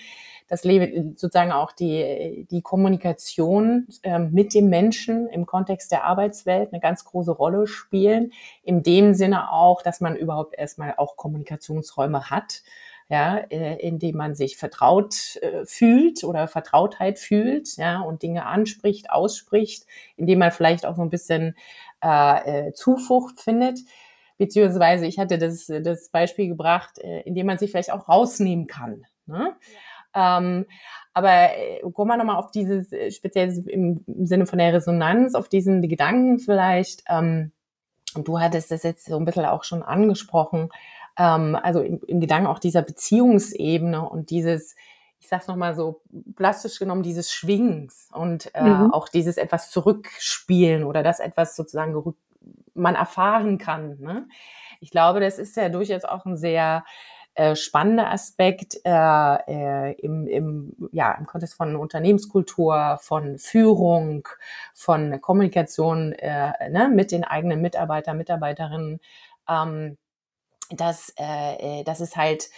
Das 0.49 0.65
Leben, 0.65 1.17
sozusagen 1.17 1.53
auch 1.53 1.73
die, 1.73 2.47
die 2.51 2.63
Kommunikation 2.63 3.87
äh, 4.03 4.19
mit 4.19 4.53
dem 4.55 4.69
Menschen 4.69 5.29
im 5.29 5.47
Kontext 5.47 5.93
der 5.93 6.05
Arbeitswelt 6.05 6.73
eine 6.73 6.81
ganz 6.81 7.05
große 7.05 7.31
Rolle 7.31 7.67
spielen. 7.67 8.33
In 8.63 8.83
dem 8.83 9.15
Sinne 9.15 9.53
auch, 9.53 9.83
dass 9.83 10.01
man 10.01 10.17
überhaupt 10.17 10.59
erstmal 10.59 10.95
auch 10.97 11.17
Kommunikationsräume 11.17 12.29
hat 12.29 12.63
ja, 13.11 13.39
äh, 13.51 13.77
indem 13.81 14.17
man 14.17 14.37
sich 14.37 14.57
vertraut 14.57 15.37
äh, 15.43 15.67
fühlt 15.67 16.23
oder 16.23 16.47
Vertrautheit 16.47 17.19
fühlt, 17.19 17.77
ja, 17.77 18.01
und 18.01 18.23
Dinge 18.23 18.47
anspricht, 18.47 19.11
ausspricht, 19.11 19.85
indem 20.17 20.39
man 20.39 20.53
vielleicht 20.53 20.87
auch 20.87 20.95
so 20.95 21.03
ein 21.03 21.11
bisschen 21.11 21.57
äh, 22.05 22.69
äh, 22.69 22.73
Zuflucht 22.73 23.41
findet. 23.41 23.81
Beziehungsweise 24.39 25.07
ich 25.07 25.19
hatte 25.19 25.39
das, 25.39 25.67
das 25.67 26.09
Beispiel 26.11 26.47
gebracht, 26.47 26.99
äh, 27.01 27.23
indem 27.23 27.47
man 27.47 27.59
sich 27.59 27.73
vielleicht 27.73 27.93
auch 27.93 28.09
rausnehmen 28.09 28.69
kann. 28.69 29.05
Ne? 29.27 29.57
Ja. 30.15 30.39
Ähm, 30.39 30.67
aber 31.13 31.51
kommen 31.93 32.11
wir 32.11 32.17
nochmal 32.17 32.37
auf 32.37 32.53
dieses, 32.53 32.95
speziell 33.15 33.53
im 33.67 34.05
Sinne 34.07 34.47
von 34.47 34.61
der 34.61 34.73
Resonanz, 34.73 35.35
auf 35.35 35.49
diesen 35.49 35.83
Gedanken 35.83 36.39
vielleicht. 36.39 37.03
Ähm, 37.09 37.51
und 38.15 38.29
du 38.29 38.41
hattest 38.41 38.71
das 38.71 38.85
jetzt 38.85 39.07
so 39.07 39.17
ein 39.17 39.25
bisschen 39.25 39.45
auch 39.45 39.65
schon 39.65 39.83
angesprochen, 39.83 40.71
ähm, 41.19 41.57
also 41.61 41.81
im, 41.81 42.01
im 42.07 42.21
Gedanken 42.21 42.47
auch 42.47 42.59
dieser 42.59 42.83
Beziehungsebene 42.83 44.09
und 44.09 44.31
dieses, 44.31 44.77
ich 45.19 45.29
sag's 45.29 45.49
nochmal 45.49 45.75
so 45.75 46.03
plastisch 46.37 46.79
genommen, 46.79 47.03
dieses 47.03 47.33
Schwingens 47.33 48.09
und 48.13 48.55
äh, 48.55 48.63
mhm. 48.63 48.93
auch 48.93 49.09
dieses 49.09 49.37
etwas 49.37 49.71
zurückspielen 49.71 50.85
oder 50.85 51.03
das 51.03 51.21
etwas 51.21 51.57
sozusagen 51.57 52.15
man 52.75 52.95
erfahren 52.95 53.59
kann. 53.59 53.99
Ne? 54.01 54.29
Ich 54.81 54.91
glaube, 54.91 55.21
das 55.21 55.39
ist 55.39 55.57
ja 55.57 55.69
durchaus 55.69 56.05
auch 56.05 56.25
ein 56.25 56.37
sehr 56.37 56.85
äh, 57.35 57.55
spannender 57.55 58.11
Aspekt 58.11 58.79
äh, 58.85 58.91
äh, 58.91 59.93
im, 60.01 60.27
im, 60.27 60.91
ja, 60.93 61.13
im 61.13 61.27
Kontext 61.27 61.55
von 61.55 61.77
Unternehmenskultur, 61.77 62.99
von 63.01 63.39
Führung, 63.39 64.27
von 64.75 65.21
Kommunikation 65.21 66.13
äh, 66.13 66.71
ne, 66.71 66.89
mit 66.89 67.13
den 67.13 67.25
eigenen 67.25 67.61
Mitarbeitern, 67.61 68.17
Mitarbeiterinnen. 68.17 69.01
Ähm, 69.49 69.97
dass, 70.71 71.13
äh, 71.19 71.81
äh, 71.81 71.85
dass 71.85 72.01
es 72.01 72.17
halt 72.17 72.49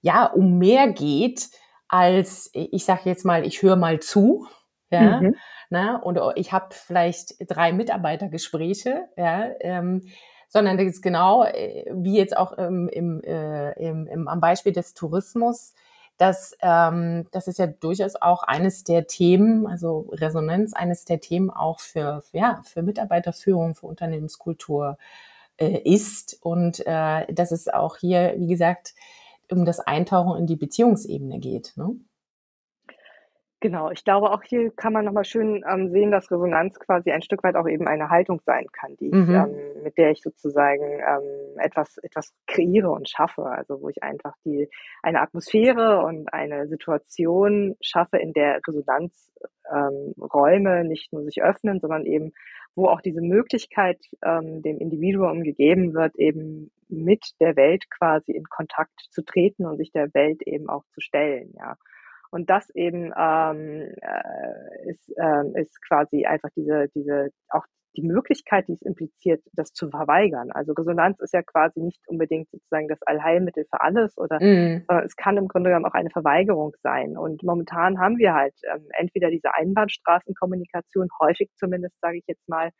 ja 0.00 0.26
um 0.26 0.58
mehr 0.58 0.88
geht 0.88 1.50
als 1.88 2.50
ich 2.54 2.86
sage 2.86 3.02
jetzt 3.04 3.24
mal, 3.26 3.44
ich 3.44 3.62
höre 3.62 3.76
mal 3.76 4.00
zu, 4.00 4.46
ja, 4.90 5.20
mhm. 5.20 5.36
ne, 5.68 6.00
und 6.02 6.18
ich 6.36 6.50
habe 6.52 6.68
vielleicht 6.70 7.34
drei 7.46 7.72
Mitarbeitergespräche, 7.72 9.08
ja, 9.16 9.50
ähm, 9.60 10.02
sondern 10.48 10.78
das 10.78 10.86
ist 10.86 11.02
genau 11.02 11.44
äh, 11.44 11.84
wie 11.92 12.16
jetzt 12.16 12.36
auch 12.36 12.52
im, 12.52 12.88
im, 12.88 13.22
äh, 13.24 13.72
im, 13.72 14.06
im, 14.06 14.28
am 14.28 14.40
Beispiel 14.40 14.72
des 14.72 14.94
Tourismus. 14.94 15.74
dass 16.18 16.56
ähm, 16.62 17.26
das 17.32 17.48
ist 17.48 17.58
ja 17.58 17.66
durchaus 17.66 18.16
auch 18.16 18.42
eines 18.44 18.84
der 18.84 19.06
Themen, 19.06 19.66
also 19.66 20.08
Resonanz, 20.12 20.72
eines 20.72 21.04
der 21.04 21.20
Themen 21.20 21.50
auch 21.50 21.80
für, 21.80 22.22
ja, 22.32 22.60
für 22.64 22.82
Mitarbeiterführung, 22.82 23.74
für 23.74 23.86
Unternehmenskultur, 23.86 24.98
äh, 25.58 25.80
ist 25.84 26.38
und 26.40 26.80
äh, 26.86 27.32
dass 27.32 27.52
es 27.52 27.68
auch 27.68 27.96
hier, 27.96 28.34
wie 28.36 28.48
gesagt, 28.48 28.94
um 29.50 29.64
das 29.64 29.80
Eintauchen 29.80 30.38
in 30.38 30.46
die 30.46 30.56
Beziehungsebene 30.56 31.38
geht. 31.38 31.72
Ne? 31.76 31.96
Genau, 33.62 33.90
ich 33.92 34.04
glaube, 34.04 34.32
auch 34.32 34.42
hier 34.42 34.72
kann 34.72 34.92
man 34.92 35.04
nochmal 35.04 35.24
schön 35.24 35.64
ähm, 35.72 35.92
sehen, 35.92 36.10
dass 36.10 36.32
Resonanz 36.32 36.80
quasi 36.80 37.12
ein 37.12 37.22
Stück 37.22 37.44
weit 37.44 37.54
auch 37.54 37.68
eben 37.68 37.86
eine 37.86 38.10
Haltung 38.10 38.40
sein 38.44 38.66
kann, 38.72 38.96
die 38.96 39.14
mhm. 39.14 39.22
ich, 39.22 39.28
ähm, 39.28 39.54
mit 39.84 39.96
der 39.96 40.10
ich 40.10 40.20
sozusagen 40.20 40.82
ähm, 40.82 41.56
etwas, 41.58 41.96
etwas 41.98 42.34
kreiere 42.48 42.90
und 42.90 43.08
schaffe. 43.08 43.44
Also 43.44 43.80
wo 43.80 43.88
ich 43.88 44.02
einfach 44.02 44.34
die 44.44 44.68
eine 45.04 45.20
Atmosphäre 45.20 46.04
und 46.04 46.34
eine 46.34 46.66
Situation 46.66 47.76
schaffe, 47.80 48.16
in 48.16 48.32
der 48.32 48.58
Resonanzräume 48.66 50.80
ähm, 50.80 50.88
nicht 50.88 51.12
nur 51.12 51.22
sich 51.22 51.40
öffnen, 51.40 51.78
sondern 51.78 52.04
eben 52.04 52.32
wo 52.74 52.88
auch 52.88 53.00
diese 53.00 53.20
Möglichkeit 53.20 54.00
ähm, 54.24 54.60
dem 54.62 54.78
Individuum 54.78 55.44
gegeben 55.44 55.94
wird, 55.94 56.16
eben 56.16 56.72
mit 56.88 57.30
der 57.38 57.54
Welt 57.54 57.88
quasi 57.90 58.32
in 58.32 58.42
Kontakt 58.42 59.06
zu 59.10 59.22
treten 59.22 59.66
und 59.66 59.76
sich 59.76 59.92
der 59.92 60.12
Welt 60.14 60.42
eben 60.42 60.68
auch 60.68 60.82
zu 60.94 61.00
stellen, 61.00 61.52
ja. 61.56 61.76
Und 62.32 62.48
das 62.48 62.70
eben 62.74 63.12
ähm, 63.16 63.94
äh, 64.00 64.90
ist, 64.90 65.12
ähm, 65.18 65.54
ist 65.54 65.78
quasi 65.86 66.24
einfach 66.24 66.48
diese, 66.56 66.88
diese, 66.94 67.28
auch 67.50 67.66
die 67.94 68.02
Möglichkeit, 68.02 68.68
die 68.68 68.72
es 68.72 68.80
impliziert, 68.80 69.42
das 69.52 69.74
zu 69.74 69.90
verweigern. 69.90 70.50
Also 70.50 70.72
Resonanz 70.72 71.20
ist 71.20 71.34
ja 71.34 71.42
quasi 71.42 71.80
nicht 71.80 72.00
unbedingt 72.06 72.50
sozusagen 72.50 72.88
das 72.88 73.02
Allheilmittel 73.02 73.66
für 73.70 73.82
alles 73.82 74.16
oder 74.16 74.36
mm. 74.36 74.84
sondern 74.88 75.04
es 75.04 75.14
kann 75.14 75.36
im 75.36 75.46
Grunde 75.46 75.68
genommen 75.68 75.84
auch 75.84 75.94
eine 75.94 76.08
Verweigerung 76.08 76.74
sein. 76.82 77.18
Und 77.18 77.42
momentan 77.42 78.00
haben 78.00 78.16
wir 78.16 78.32
halt 78.32 78.54
ähm, 78.72 78.86
entweder 78.92 79.30
diese 79.30 79.54
Einbahnstraßenkommunikation, 79.54 81.08
häufig 81.20 81.50
zumindest, 81.56 82.00
sage 82.00 82.16
ich 82.16 82.24
jetzt 82.26 82.48
mal, 82.48 82.70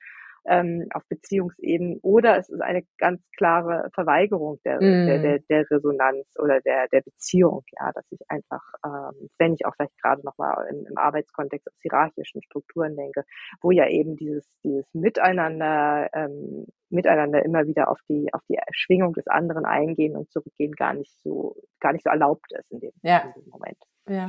ähm, 0.45 0.89
auf 0.93 1.03
Beziehungsebenen 1.09 1.99
oder 2.03 2.39
es 2.39 2.49
ist 2.49 2.61
eine 2.61 2.83
ganz 2.99 3.23
klare 3.37 3.91
Verweigerung 3.95 4.59
der, 4.65 4.77
mm. 4.77 5.07
der, 5.07 5.19
der, 5.19 5.39
der 5.49 5.71
Resonanz 5.71 6.27
oder 6.39 6.61
der, 6.61 6.89
der 6.89 7.03
Beziehung, 7.03 7.63
ja, 7.79 7.93
dass 7.93 8.05
ich 8.11 8.21
einfach, 8.29 8.63
ähm, 8.85 9.29
wenn 9.39 9.55
ich 9.55 9.65
auch 9.67 9.75
vielleicht 9.77 9.97
gerade 10.03 10.23
nochmal 10.25 10.67
im, 10.71 10.87
im 10.87 10.99
Arbeitskontext 10.99 11.69
aus 11.69 11.79
hierarchischen 11.81 12.43
Strukturen 12.43 12.97
denke, 12.97 13.25
wo 13.61 13.71
ja 13.71 13.87
eben 13.89 14.17
dieses, 14.17 14.49
dieses 14.65 14.93
Miteinander, 14.93 16.09
ähm, 16.13 16.67
Miteinander 16.91 17.43
immer 17.45 17.67
wieder 17.67 17.89
auf 17.89 17.99
die, 18.09 18.29
auf 18.35 18.43
die 18.49 18.59
Schwingung 18.73 19.15
des 19.15 19.27
anderen 19.27 19.65
eingehen 19.65 20.17
und 20.17 20.31
zurückgehen 20.31 20.73
gar 20.73 20.93
nicht 20.93 21.13
so, 21.23 21.57
gar 21.81 21.93
nicht 21.93 22.05
so 22.05 22.11
erlaubt 22.11 22.53
ist 22.53 22.71
in 22.71 22.81
dem, 22.81 22.93
ja. 23.03 23.19
in 23.21 23.43
dem 23.43 23.51
Moment. 23.51 23.79
Ja. 24.09 24.29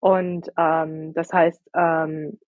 Und 0.00 0.50
ähm, 0.58 1.14
das 1.14 1.32
heißt, 1.32 1.70
ähm, 1.74 2.38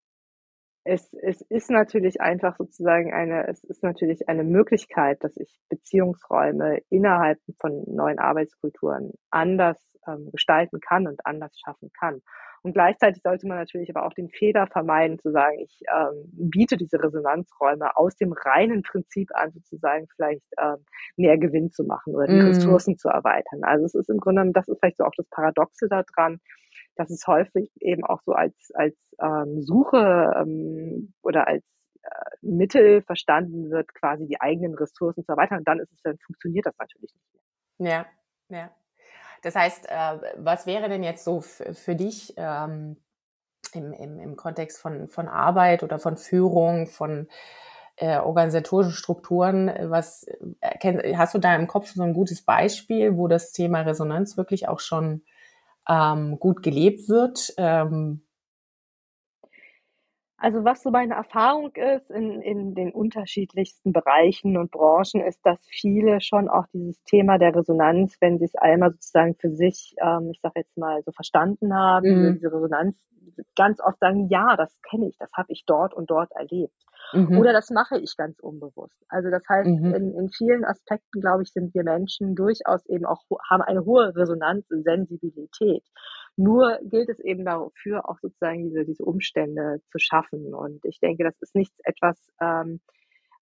es, 0.85 1.13
es 1.23 1.43
ist 1.43 1.71
natürlich 1.71 2.21
einfach 2.21 2.57
sozusagen 2.57 3.13
eine, 3.13 3.47
es 3.49 3.63
ist 3.65 3.83
natürlich 3.83 4.29
eine 4.29 4.45
Möglichkeit, 4.45 5.23
dass 5.23 5.37
ich 5.37 5.59
Beziehungsräume 5.69 6.81
innerhalb 6.89 7.39
von 7.61 7.85
neuen 7.87 8.19
Arbeitskulturen 8.19 9.13
anders 9.31 9.79
ähm, 10.07 10.31
gestalten 10.33 10.81
kann 10.81 11.07
und 11.07 11.25
anders 11.27 11.59
schaffen 11.59 11.91
kann. 11.99 12.23
Und 12.63 12.73
gleichzeitig 12.73 13.23
sollte 13.23 13.47
man 13.47 13.59
natürlich 13.59 13.95
aber 13.95 14.07
auch 14.07 14.13
den 14.13 14.31
Fehler 14.31 14.67
vermeiden, 14.67 15.19
zu 15.19 15.31
sagen, 15.31 15.59
ich 15.61 15.81
ähm, 15.95 16.25
biete 16.33 16.77
diese 16.77 17.03
Resonanzräume 17.03 17.97
aus 17.97 18.17
dem 18.17 18.33
reinen 18.33 18.83
Prinzip 18.83 19.31
an, 19.35 19.53
sozusagen 19.53 20.07
vielleicht 20.17 20.47
ähm, 20.61 20.85
mehr 21.17 21.39
Gewinn 21.39 21.71
zu 21.71 21.85
machen 21.85 22.15
oder 22.15 22.27
die 22.27 22.35
mm. 22.35 22.47
Ressourcen 22.47 22.99
zu 22.99 23.09
erweitern. 23.09 23.61
Also 23.63 23.85
es 23.85 23.95
ist 23.95 24.11
im 24.11 24.19
Grunde, 24.19 24.51
das 24.53 24.69
ist 24.69 24.79
vielleicht 24.81 24.97
so 24.97 25.05
auch 25.05 25.15
das 25.17 25.29
Paradoxe 25.31 25.89
daran, 25.89 26.41
dass 26.99 27.11
es 27.11 27.27
häufig 27.27 27.71
eben 27.81 28.05
auch 28.05 28.21
so 28.27 28.33
als, 28.33 28.55
als 28.75 28.97
ähm, 29.23 29.63
Suche 29.63 30.35
ähm, 30.37 31.15
oder 31.23 31.47
als 31.47 31.65
äh, 32.03 32.09
Mittel 32.43 33.03
verstanden 33.03 33.71
wird, 33.71 33.95
quasi 33.95 34.27
die 34.27 34.41
eigenen 34.41 34.75
Ressourcen 34.75 35.25
zu 35.25 35.33
erweitern. 35.33 35.59
Und 35.59 35.69
dann 35.69 35.79
ist 35.79 35.93
es, 35.93 36.03
dann 36.03 36.19
funktioniert 36.19 36.67
das 36.67 36.75
natürlich 36.79 37.15
nicht 37.15 37.79
mehr. 37.79 38.07
Ja, 38.51 38.57
ja. 38.57 38.71
Das 39.43 39.55
heißt, 39.55 39.87
äh, 39.89 40.19
was 40.37 40.67
wäre 40.67 40.89
denn 40.89 41.05
jetzt 41.05 41.23
so 41.23 41.41
für 41.41 41.95
dich 41.95 42.35
ähm, 42.37 42.97
im, 43.73 43.93
im, 43.93 44.19
im 44.19 44.37
Kontext 44.37 44.81
von, 44.81 45.07
von 45.07 45.29
Arbeit 45.29 45.85
oder 45.85 46.01
von 46.01 46.17
Führung, 46.17 46.89
von 46.89 47.29
äh, 47.95 48.19
organisatorischen 48.19 48.93
Strukturen, 48.93 49.73
was 49.91 50.27
äh, 50.61 51.15
hast 51.17 51.35
du 51.35 51.39
da 51.39 51.55
im 51.55 51.69
Kopf 51.69 51.91
so 51.91 52.03
ein 52.03 52.15
gutes 52.15 52.43
Beispiel, 52.43 53.17
wo 53.17 53.29
das 53.29 53.53
Thema 53.53 53.83
Resonanz 53.83 54.37
wirklich 54.37 54.69
auch 54.69 54.81
schon 54.81 55.23
ähm, 55.89 56.39
gut 56.39 56.63
gelebt 56.63 57.09
wird? 57.09 57.55
Ähm, 57.57 58.23
also 60.39 60.65
was 60.65 60.83
so 60.83 60.91
meine 60.91 61.15
Erfahrung 61.15 61.73
ist 61.75 62.11
in, 62.11 62.41
in 62.41 62.75
den 62.75 62.93
unterschiedlichsten 62.93 63.93
Bereichen 63.93 64.57
und 64.57 64.71
Branchen, 64.71 65.21
ist, 65.21 65.45
dass 65.45 65.59
viele 65.67 66.21
schon 66.21 66.49
auch 66.49 66.67
dieses 66.73 67.03
Thema 67.03 67.39
der 67.39 67.55
Resonanz, 67.55 68.17
wenn 68.21 68.39
sie 68.39 68.45
es 68.45 68.55
einmal 68.55 68.93
sozusagen 68.93 69.35
für 69.35 69.51
sich, 69.51 69.97
ähm, 70.01 70.31
ich 70.33 70.41
sage 70.41 70.61
jetzt 70.61 70.77
mal, 70.79 71.03
so 71.05 71.11
verstanden 71.11 71.75
haben, 71.75 72.07
mhm. 72.07 72.35
diese 72.35 72.53
Resonanz, 72.53 73.03
ganz 73.57 73.81
oft 73.81 73.99
sagen, 73.99 74.29
ja, 74.31 74.57
das 74.57 74.75
kenne 74.89 75.09
ich, 75.09 75.17
das 75.19 75.31
habe 75.37 75.53
ich 75.53 75.65
dort 75.67 75.93
und 75.93 76.09
dort 76.09 76.31
erlebt. 76.33 76.75
Mhm. 77.13 77.39
Oder 77.39 77.53
das 77.53 77.71
mache 77.71 77.99
ich 77.99 78.17
ganz 78.17 78.39
unbewusst. 78.41 78.97
Also 79.09 79.31
das 79.31 79.43
heißt, 79.49 79.69
mhm. 79.69 79.95
in, 79.95 80.15
in 80.15 80.29
vielen 80.31 80.65
Aspekten, 80.65 81.21
glaube 81.21 81.43
ich, 81.43 81.53
sind 81.53 81.75
wir 81.75 81.83
Menschen 81.83 82.35
durchaus 82.35 82.87
eben 82.87 83.07
auch, 83.07 83.23
haben 83.51 83.63
eine 83.63 83.85
hohe 83.85 84.15
Resonanzsensibilität. 84.15 85.85
Nur 86.39 86.79
gilt 86.85 87.09
es 87.09 87.19
eben 87.19 87.45
dafür, 87.45 88.09
auch 88.09 88.19
sozusagen 88.21 88.63
diese, 88.63 88.85
diese 88.85 89.05
Umstände 89.05 89.81
zu 89.91 89.99
schaffen. 89.99 90.55
Und 90.55 90.85
ich 90.85 91.01
denke, 91.01 91.25
das 91.25 91.35
ist 91.41 91.57
nichts 91.57 91.77
etwas, 91.83 92.17
ähm, 92.41 92.81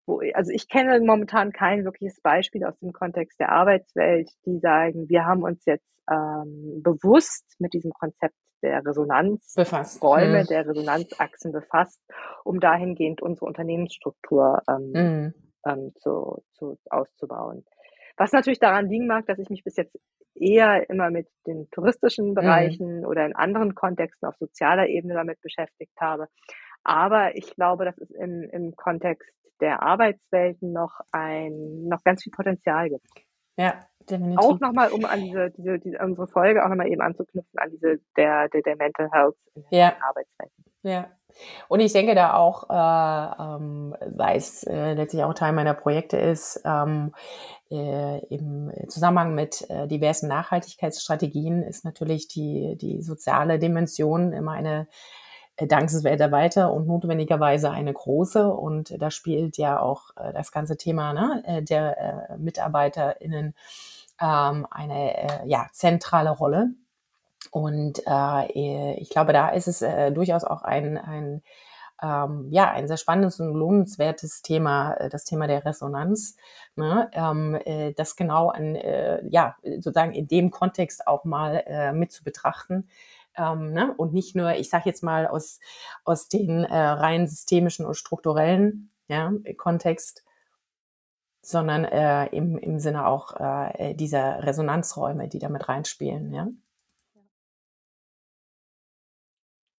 wo, 0.06 0.22
also 0.34 0.52
ich 0.54 0.70
kenne 0.70 1.02
momentan 1.02 1.52
kein 1.52 1.84
wirkliches 1.84 2.22
Beispiel 2.22 2.64
aus 2.64 2.80
dem 2.80 2.94
Kontext 2.94 3.38
der 3.38 3.52
Arbeitswelt, 3.52 4.30
die 4.46 4.60
sagen, 4.60 5.10
wir 5.10 5.26
haben 5.26 5.44
uns 5.44 5.66
jetzt 5.66 5.92
ähm, 6.10 6.82
bewusst 6.84 7.44
mit 7.60 7.74
diesem 7.74 7.92
Konzept 7.92 8.36
der 8.64 8.86
Resonanzräume, 8.86 10.40
hm. 10.40 10.48
der 10.48 10.66
Resonanzachsen 10.66 11.52
befasst, 11.52 12.00
um 12.46 12.62
dahingehend 12.62 13.22
unsere 13.22 13.46
Unternehmensstruktur 13.46 14.62
ähm, 14.70 14.94
hm. 14.96 15.34
ähm, 15.66 15.92
zu, 15.98 16.44
zu, 16.54 16.78
auszubauen. 16.90 17.66
Was 18.18 18.32
natürlich 18.32 18.60
daran 18.60 18.90
liegen 18.90 19.08
mag, 19.08 19.26
dass 19.26 19.40
ich 19.40 19.50
mich 19.50 19.64
bis 19.64 19.76
jetzt 19.76 19.98
eher 20.36 20.90
immer 20.90 21.10
mit 21.10 21.28
den 21.48 21.70
touristischen 21.72 22.30
mhm. 22.30 22.34
Bereichen 22.36 23.00
mhm. 23.00 23.06
oder 23.06 23.26
in 23.26 23.36
anderen 23.36 23.76
Kontexten 23.76 24.28
auf 24.28 24.36
sozialer 24.38 24.88
Ebene 24.88 25.14
damit 25.14 25.42
beschäftigt 25.42 25.94
habe. 26.00 26.28
Aber 26.84 27.36
ich 27.36 27.56
glaube, 27.56 27.86
dass 27.86 27.98
es 27.98 28.12
im, 28.12 28.44
im 28.52 28.76
Kontext 28.76 29.32
der 29.60 29.82
Arbeitswelten 29.82 30.72
noch 30.72 31.00
ein, 31.12 31.88
noch 31.88 32.04
ganz 32.04 32.24
viel 32.24 32.32
Potenzial 32.32 32.90
gibt. 32.90 33.08
Ja, 33.58 33.80
definitiv. 34.10 34.38
Auch 34.38 34.60
nochmal, 34.60 34.92
um 34.92 35.06
an 35.06 35.22
diese, 35.22 35.52
diese, 35.52 35.80
diese, 35.80 35.98
unsere 36.00 36.28
Folge 36.28 36.64
auch 36.64 36.70
nochmal 36.70 36.90
eben 36.90 37.02
anzuknüpfen, 37.02 37.58
an 37.58 37.72
diese, 37.72 38.00
der, 38.18 38.50
der, 38.50 38.62
der 38.62 38.76
Mental 38.76 39.10
Health 39.12 39.38
in 39.56 39.64
ja. 39.72 39.92
den 39.92 40.04
Arbeitswelten. 40.04 40.66
Ja. 40.84 41.10
Und 41.68 41.80
ich 41.80 41.94
denke 41.94 42.16
da 42.16 42.34
auch, 42.34 42.70
äh, 42.70 43.44
ähm, 43.44 43.96
weil 44.16 44.38
es 44.38 44.64
äh, 44.64 44.94
letztlich 44.94 45.24
auch 45.24 45.34
Teil 45.34 45.54
meiner 45.54 45.74
Projekte 45.74 46.18
ist, 46.18 46.62
ähm, 46.66 47.14
äh, 47.72 48.20
im 48.28 48.72
Zusammenhang 48.88 49.34
mit 49.36 49.70
äh, 49.70 49.88
diversen 49.88 50.28
Nachhaltigkeitsstrategien 50.28 51.64
ist 51.64 51.84
natürlich 51.84 52.28
die, 52.28 52.76
die 52.78 53.02
soziale 53.02 53.60
Dimension 53.60 54.34
immer 54.34 54.52
eine 54.52 54.88
äh, 55.58 55.68
dankenswerte 55.68 56.32
weiter 56.32 56.74
und 56.74 56.88
notwendigerweise 56.88 57.72
eine 57.72 57.94
große. 57.94 58.50
Und 58.50 59.02
da 59.02 59.12
spielt 59.12 59.58
ja 59.58 59.80
auch 59.80 60.12
äh, 60.18 60.34
das 60.34 60.52
ganze 60.52 60.78
Thema 60.78 61.14
ne, 61.14 61.44
äh, 61.46 61.64
der 61.64 62.30
äh, 62.32 62.38
MitarbeiterInnen 62.38 63.56
ähm, 64.22 64.68
eine 64.72 65.44
ja, 65.46 65.68
zentrale 65.74 66.30
Rolle. 66.30 66.70
Und 67.56 68.02
äh, 68.06 68.96
ich 68.96 69.10
glaube, 69.10 69.32
da 69.32 69.48
ist 69.48 69.70
es 69.70 69.82
äh, 69.82 70.12
durchaus 70.12 70.44
auch 70.44 70.64
ein, 70.64 70.98
ein 70.98 71.42
ähm, 72.04 72.50
ja, 72.52 72.70
ein 72.70 72.90
sehr 72.90 72.98
spannendes 72.98 73.40
und 73.40 73.54
lohnenswertes 73.54 74.42
Thema, 74.42 74.96
äh, 74.96 75.08
das 75.08 75.24
Thema 75.24 75.48
der 75.48 75.64
Resonanz, 75.64 76.36
ne? 76.76 77.10
ähm, 77.14 77.58
äh, 77.64 77.94
das 77.94 78.18
genau 78.18 78.50
an, 78.50 78.76
äh, 78.76 79.26
ja, 79.30 79.56
sozusagen 79.64 80.12
in 80.12 80.28
dem 80.28 80.52
Kontext 80.52 81.08
auch 81.08 81.24
mal 81.24 81.64
äh, 81.66 81.94
mit 81.94 82.12
zu 82.12 82.26
betrachten. 82.26 82.90
Ähm, 83.38 83.72
ne? 83.72 83.94
Und 83.96 84.12
nicht 84.12 84.36
nur, 84.36 84.56
ich 84.56 84.70
sage 84.70 84.90
jetzt 84.90 85.02
mal, 85.02 85.26
aus, 85.26 85.62
aus 86.04 86.28
den 86.28 86.66
äh, 86.66 86.78
rein 86.78 87.26
systemischen 87.26 87.86
und 87.86 87.96
strukturellen 87.96 88.92
ja, 89.08 89.32
Kontext, 89.56 90.26
sondern 91.42 91.86
äh, 91.86 92.26
im, 92.36 92.58
im 92.58 92.80
Sinne 92.80 93.08
auch 93.08 93.40
äh, 93.40 93.94
dieser 93.94 94.44
Resonanzräume, 94.44 95.30
die 95.30 95.40
damit 95.40 95.70
reinspielen. 95.70 96.34
Ja? 96.34 96.50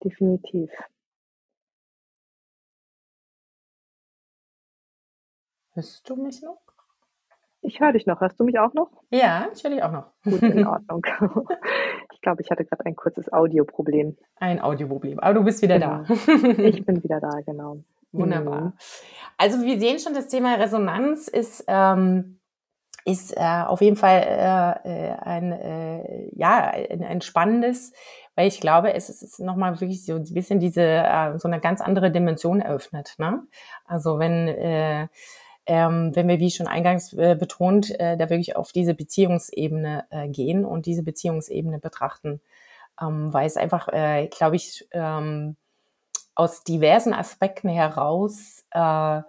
Definitiv. 0.07 0.71
Hörst 5.73 6.09
du 6.09 6.15
mich 6.15 6.41
noch? 6.43 6.61
Ich 7.61 7.81
höre 7.81 7.93
dich 7.93 8.07
noch. 8.07 8.21
Hörst 8.21 8.39
du 8.39 8.45
mich 8.45 8.57
auch 8.61 8.73
noch? 8.73 8.89
Ja, 9.11 9.49
ich 9.53 9.65
höre 9.65 9.73
dich 9.73 9.83
auch 9.83 9.91
noch. 9.91 10.13
Gut, 10.23 10.43
in 10.43 10.67
Ordnung. 10.67 11.05
Ich 12.13 12.23
glaube, 12.23 12.43
ich 12.43 12.51
hatte 12.51 12.65
gerade 12.65 12.85
ein 12.87 12.97
kurzes 12.97 13.33
Audioproblem. 13.33 14.17
Ein 14.37 14.61
Audioproblem. 14.61 15.21
Aber 15.21 15.35
du 15.35 15.45
bist 15.45 15.63
wieder 15.63 15.79
genau. 15.79 16.03
da. 16.03 16.15
Ich 16.59 16.85
bin 16.85 17.05
wieder 17.05 17.21
da, 17.21 17.41
genau. 17.45 17.85
Wunderbar. 18.11 18.61
Mhm. 18.61 18.73
Also 19.37 19.63
wir 19.63 19.79
sehen 19.79 20.01
schon, 20.01 20.15
das 20.15 20.27
Thema 20.27 20.55
Resonanz 20.55 21.29
ist, 21.29 21.65
ähm, 21.69 22.41
ist 23.05 23.37
äh, 23.37 23.63
auf 23.67 23.81
jeden 23.81 23.95
Fall 23.95 24.23
äh, 24.25 25.11
äh 25.11 25.17
ein, 25.21 25.53
äh, 25.53 26.29
ja, 26.35 26.71
ein, 26.71 27.05
ein 27.05 27.21
spannendes, 27.21 27.93
weil 28.37 28.47
ich 28.47 28.61
glaube, 28.61 28.95
es 28.95 29.09
ist 29.09 29.41
nochmal 29.41 29.81
wirklich 29.81 30.05
so 30.05 30.15
ein 30.15 30.25
bisschen 30.33 30.61
diese, 30.61 30.83
äh, 30.83 31.39
so 31.39 31.49
eine 31.49 31.59
ganz 31.59 31.81
andere 31.81 32.13
Dimension 32.13 32.61
eröffnet. 32.61 33.15
Ne? 33.19 33.43
Also 33.87 34.21
wenn 34.21 34.47
äh, 34.49 35.09
ähm, 35.67 36.15
wenn 36.15 36.29
wir, 36.29 36.39
wie 36.39 36.51
schon 36.51 36.69
eingangs 36.69 37.13
äh, 37.13 37.35
betont, 37.35 37.91
äh, 37.99 38.17
da 38.17 38.31
wirklich 38.31 38.57
auf 38.57 38.73
diese 38.73 38.95
Beziehungsebene 38.95 40.07
äh, 40.11 40.29
gehen 40.29 40.65
und 40.65 40.87
diese 40.87 41.03
Beziehungsebene 41.03 41.81
betrachten, 41.81 42.41
ähm, 43.01 43.33
weil 43.33 43.47
es 43.47 43.57
einfach, 43.57 43.89
äh, 43.89 44.29
glaube 44.29 44.57
ich, 44.57 44.87
ähm, 44.93 45.57
aus 46.37 46.63
diversen 46.63 47.13
Aspekten 47.13 47.69
heraus 47.69 48.65
äh, 48.71 49.23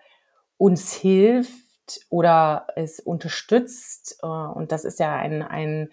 uns 0.57 0.93
hilft 0.93 2.01
oder 2.09 2.67
es 2.75 2.99
unterstützt. 2.99 4.19
Äh, 4.21 4.27
und 4.27 4.71
das 4.71 4.85
ist 4.85 4.99
ja 4.99 5.15
ein, 5.15 5.41
ein 5.41 5.89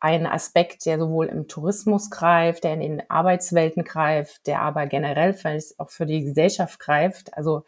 ein 0.00 0.26
Aspekt, 0.26 0.86
der 0.86 0.98
sowohl 0.98 1.26
im 1.26 1.46
Tourismus 1.46 2.10
greift, 2.10 2.64
der 2.64 2.72
in 2.72 2.80
den 2.80 3.10
Arbeitswelten 3.10 3.84
greift, 3.84 4.46
der 4.46 4.62
aber 4.62 4.86
generell 4.86 5.34
vielleicht 5.34 5.78
auch 5.78 5.90
für 5.90 6.06
die 6.06 6.24
Gesellschaft 6.24 6.80
greift. 6.80 7.36
Also 7.36 7.64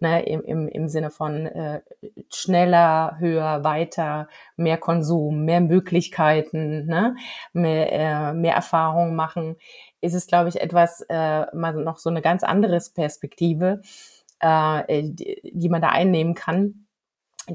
ne, 0.00 0.26
im, 0.26 0.42
im, 0.42 0.68
im 0.68 0.88
Sinne 0.88 1.10
von 1.10 1.46
äh, 1.46 1.82
schneller, 2.32 3.16
höher, 3.20 3.62
weiter, 3.62 4.28
mehr 4.56 4.78
Konsum, 4.78 5.44
mehr 5.44 5.60
Möglichkeiten, 5.60 6.86
ne, 6.86 7.14
mehr, 7.52 7.92
äh, 7.92 8.32
mehr 8.34 8.54
Erfahrungen 8.54 9.14
machen, 9.14 9.56
ist 10.00 10.14
es, 10.14 10.26
glaube 10.26 10.48
ich, 10.48 10.60
etwas, 10.60 11.02
äh, 11.08 11.46
mal 11.54 11.72
noch 11.72 11.98
so 11.98 12.10
eine 12.10 12.20
ganz 12.20 12.42
andere 12.42 12.80
Perspektive, 12.94 13.80
äh, 14.40 15.02
die, 15.04 15.40
die 15.44 15.68
man 15.68 15.82
da 15.82 15.90
einnehmen 15.90 16.34
kann, 16.34 16.86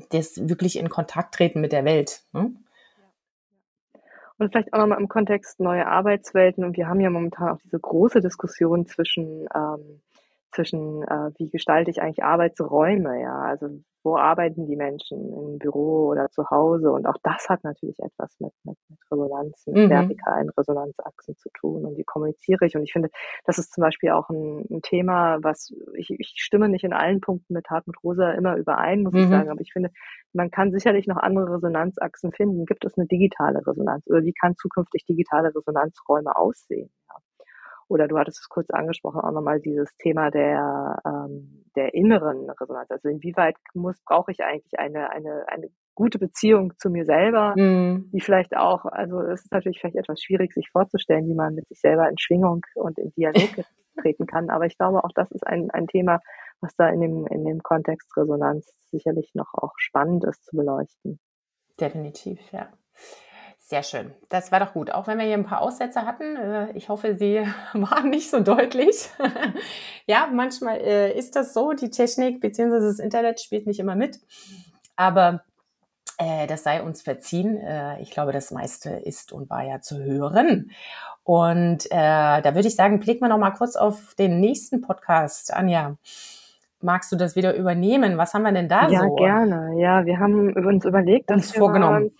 das 0.09 0.37
wirklich 0.47 0.79
in 0.79 0.89
Kontakt 0.89 1.35
treten 1.35 1.59
mit 1.59 1.73
der 1.73 1.83
Welt. 1.83 2.23
Ne? 2.31 2.53
Und 4.41 4.51
vielleicht 4.51 4.73
auch 4.73 4.79
nochmal 4.79 4.99
im 4.99 5.07
Kontext 5.07 5.59
neue 5.59 5.85
Arbeitswelten. 5.85 6.63
Und 6.63 6.75
wir 6.75 6.87
haben 6.87 6.99
ja 6.99 7.11
momentan 7.11 7.49
auch 7.49 7.59
diese 7.63 7.79
große 7.79 8.21
Diskussion 8.21 8.87
zwischen 8.87 9.47
ähm, 9.53 10.01
zwischen, 10.51 11.03
äh, 11.03 11.31
wie 11.37 11.49
gestalte 11.49 11.91
ich 11.91 12.01
eigentlich 12.01 12.23
Arbeitsräume, 12.23 13.21
ja, 13.21 13.35
also 13.41 13.67
wo 14.03 14.17
arbeiten 14.17 14.65
die 14.65 14.75
Menschen, 14.75 15.31
im 15.31 15.59
Büro 15.59 16.07
oder 16.07 16.29
zu 16.31 16.49
Hause 16.49 16.91
und 16.91 17.05
auch 17.05 17.17
das 17.23 17.49
hat 17.49 17.63
natürlich 17.63 17.99
etwas 17.99 18.35
mit, 18.39 18.51
mit, 18.63 18.77
mit 18.89 18.99
Resonanz, 19.11 19.67
mit 19.67 19.75
mhm. 19.77 19.89
vertikalen 19.89 20.49
Resonanzachsen 20.49 21.37
zu 21.37 21.49
tun 21.53 21.85
und 21.85 21.97
wie 21.97 22.03
kommuniziere 22.03 22.65
ich 22.65 22.75
und 22.75 22.83
ich 22.83 22.93
finde, 22.93 23.09
das 23.45 23.59
ist 23.59 23.73
zum 23.73 23.83
Beispiel 23.83 24.11
auch 24.11 24.29
ein, 24.29 24.65
ein 24.71 24.81
Thema, 24.81 25.37
was, 25.43 25.71
ich, 25.95 26.09
ich 26.09 26.33
stimme 26.37 26.67
nicht 26.67 26.83
in 26.83 26.93
allen 26.93 27.21
Punkten 27.21 27.53
mit 27.53 27.69
Hartmut 27.69 28.03
Rosa 28.03 28.31
immer 28.31 28.55
überein, 28.55 29.03
muss 29.03 29.13
mhm. 29.13 29.19
ich 29.19 29.29
sagen, 29.29 29.49
aber 29.49 29.61
ich 29.61 29.71
finde, 29.71 29.91
man 30.33 30.49
kann 30.49 30.71
sicherlich 30.71 31.07
noch 31.07 31.17
andere 31.17 31.55
Resonanzachsen 31.55 32.31
finden. 32.31 32.65
Gibt 32.65 32.85
es 32.85 32.97
eine 32.97 33.07
digitale 33.07 33.65
Resonanz 33.65 34.07
oder 34.07 34.23
wie 34.23 34.33
kann 34.33 34.55
zukünftig 34.55 35.05
digitale 35.05 35.53
Resonanzräume 35.53 36.35
aussehen? 36.35 36.89
Oder 37.91 38.07
du 38.07 38.17
hattest 38.17 38.39
es 38.39 38.47
kurz 38.47 38.69
angesprochen, 38.69 39.19
auch 39.19 39.33
nochmal 39.33 39.59
dieses 39.59 39.93
Thema 39.97 40.31
der, 40.31 40.97
ähm, 41.05 41.65
der 41.75 41.93
inneren 41.93 42.49
Resonanz. 42.49 42.89
Also 42.89 43.09
inwieweit 43.09 43.57
muss, 43.73 44.01
brauche 44.05 44.31
ich 44.31 44.41
eigentlich 44.41 44.79
eine, 44.79 45.09
eine, 45.09 45.43
eine 45.47 45.67
gute 45.93 46.17
Beziehung 46.17 46.71
zu 46.77 46.89
mir 46.89 47.03
selber, 47.03 47.53
mhm. 47.57 48.09
die 48.13 48.21
vielleicht 48.21 48.55
auch, 48.55 48.85
also 48.85 49.19
es 49.19 49.41
ist 49.41 49.51
natürlich 49.51 49.81
vielleicht 49.81 49.97
etwas 49.97 50.21
schwierig, 50.21 50.53
sich 50.53 50.69
vorzustellen, 50.71 51.27
wie 51.27 51.33
man 51.33 51.53
mit 51.53 51.67
sich 51.67 51.81
selber 51.81 52.07
in 52.07 52.17
Schwingung 52.17 52.61
und 52.75 52.97
in 52.97 53.11
Dialog 53.11 53.49
treten 54.01 54.25
kann. 54.25 54.49
Aber 54.49 54.65
ich 54.65 54.77
glaube, 54.77 55.03
auch 55.03 55.11
das 55.13 55.29
ist 55.31 55.45
ein, 55.45 55.69
ein 55.71 55.87
Thema, 55.87 56.21
was 56.61 56.73
da 56.77 56.87
in 56.87 57.01
dem, 57.01 57.27
in 57.27 57.43
dem 57.43 57.61
Kontext 57.61 58.15
Resonanz 58.15 58.73
sicherlich 58.89 59.31
noch 59.33 59.53
auch 59.53 59.73
spannend 59.75 60.23
ist 60.23 60.45
zu 60.45 60.55
beleuchten. 60.55 61.19
Definitiv, 61.77 62.39
ja. 62.53 62.69
Sehr 63.71 63.83
schön. 63.83 64.11
Das 64.27 64.51
war 64.51 64.59
doch 64.59 64.73
gut. 64.73 64.91
Auch 64.91 65.07
wenn 65.07 65.17
wir 65.17 65.23
hier 65.23 65.35
ein 65.35 65.45
paar 65.45 65.61
Aussätze 65.61 66.05
hatten. 66.05 66.35
Äh, 66.35 66.71
ich 66.73 66.89
hoffe, 66.89 67.15
sie 67.15 67.39
waren 67.73 68.09
nicht 68.09 68.29
so 68.29 68.41
deutlich. 68.41 69.09
ja, 70.07 70.27
manchmal 70.29 70.81
äh, 70.81 71.17
ist 71.17 71.37
das 71.37 71.53
so. 71.53 71.71
Die 71.71 71.89
Technik 71.89 72.41
bzw. 72.41 72.81
das 72.81 72.99
Internet 72.99 73.39
spielt 73.39 73.67
nicht 73.67 73.79
immer 73.79 73.95
mit. 73.95 74.19
Aber 74.97 75.45
äh, 76.17 76.47
das 76.47 76.63
sei 76.63 76.83
uns 76.83 77.01
verziehen. 77.01 77.61
ich 78.01 78.11
glaube, 78.11 78.33
das 78.33 78.51
meiste 78.51 78.89
ist 78.89 79.31
und 79.31 79.49
war 79.49 79.63
ja 79.63 79.79
zu 79.79 80.03
hören. 80.03 80.71
Und 81.23 81.89
da 81.89 82.43
würde 82.43 82.67
ich 82.67 82.75
sagen, 82.75 82.99
blicken 82.99 83.21
wir 83.21 83.29
noch 83.29 83.37
mal 83.37 83.51
kurz 83.51 83.77
auf 83.77 84.15
den 84.15 84.41
nächsten 84.41 84.81
Podcast. 84.81 85.53
Anja, 85.53 85.95
magst 86.81 87.09
du 87.13 87.15
das 87.15 87.37
wieder 87.37 87.55
übernehmen? 87.55 88.17
Was 88.17 88.33
haben 88.33 88.41
wir 88.43 88.51
denn 88.51 88.67
da 88.67 88.89
ja, 88.89 88.99
so? 88.99 89.15
Ja, 89.17 89.45
gerne. 89.45 89.79
Ja, 89.79 90.05
wir 90.05 90.19
haben 90.19 90.53
uns 90.53 90.83
überlegt, 90.83 91.31
uns 91.31 91.53
vorgenommen 91.55 92.07
ein 92.07 92.11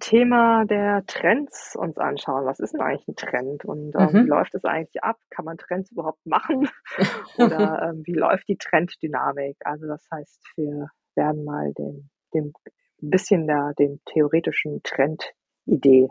Thema 0.00 0.64
der 0.64 1.04
Trends 1.06 1.76
uns 1.76 1.98
anschauen. 1.98 2.46
Was 2.46 2.60
ist 2.60 2.74
denn 2.74 2.80
eigentlich 2.80 3.08
ein 3.08 3.16
Trend 3.16 3.64
und 3.64 3.94
ähm, 3.96 4.08
mhm. 4.12 4.24
wie 4.24 4.28
läuft 4.28 4.54
es 4.54 4.64
eigentlich 4.64 5.02
ab? 5.02 5.18
Kann 5.30 5.44
man 5.44 5.58
Trends 5.58 5.90
überhaupt 5.90 6.24
machen? 6.24 6.68
Oder 7.38 7.90
ähm, 7.90 8.02
wie 8.04 8.14
läuft 8.14 8.48
die 8.48 8.56
Trenddynamik? 8.56 9.56
Also 9.64 9.86
das 9.86 10.06
heißt, 10.10 10.40
wir 10.56 10.88
werden 11.14 11.44
mal 11.44 11.72
dem, 11.74 12.08
dem 12.32 12.52
bisschen 13.00 13.46
der, 13.46 13.74
dem 13.78 14.00
theoretischen 14.06 14.82
Trendidee 14.82 16.08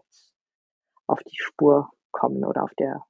auf 1.07 1.21
die 1.23 1.37
Spur 1.37 1.89
kommen 2.11 2.45
oder 2.45 2.63
auf 2.63 2.73
der 2.75 3.03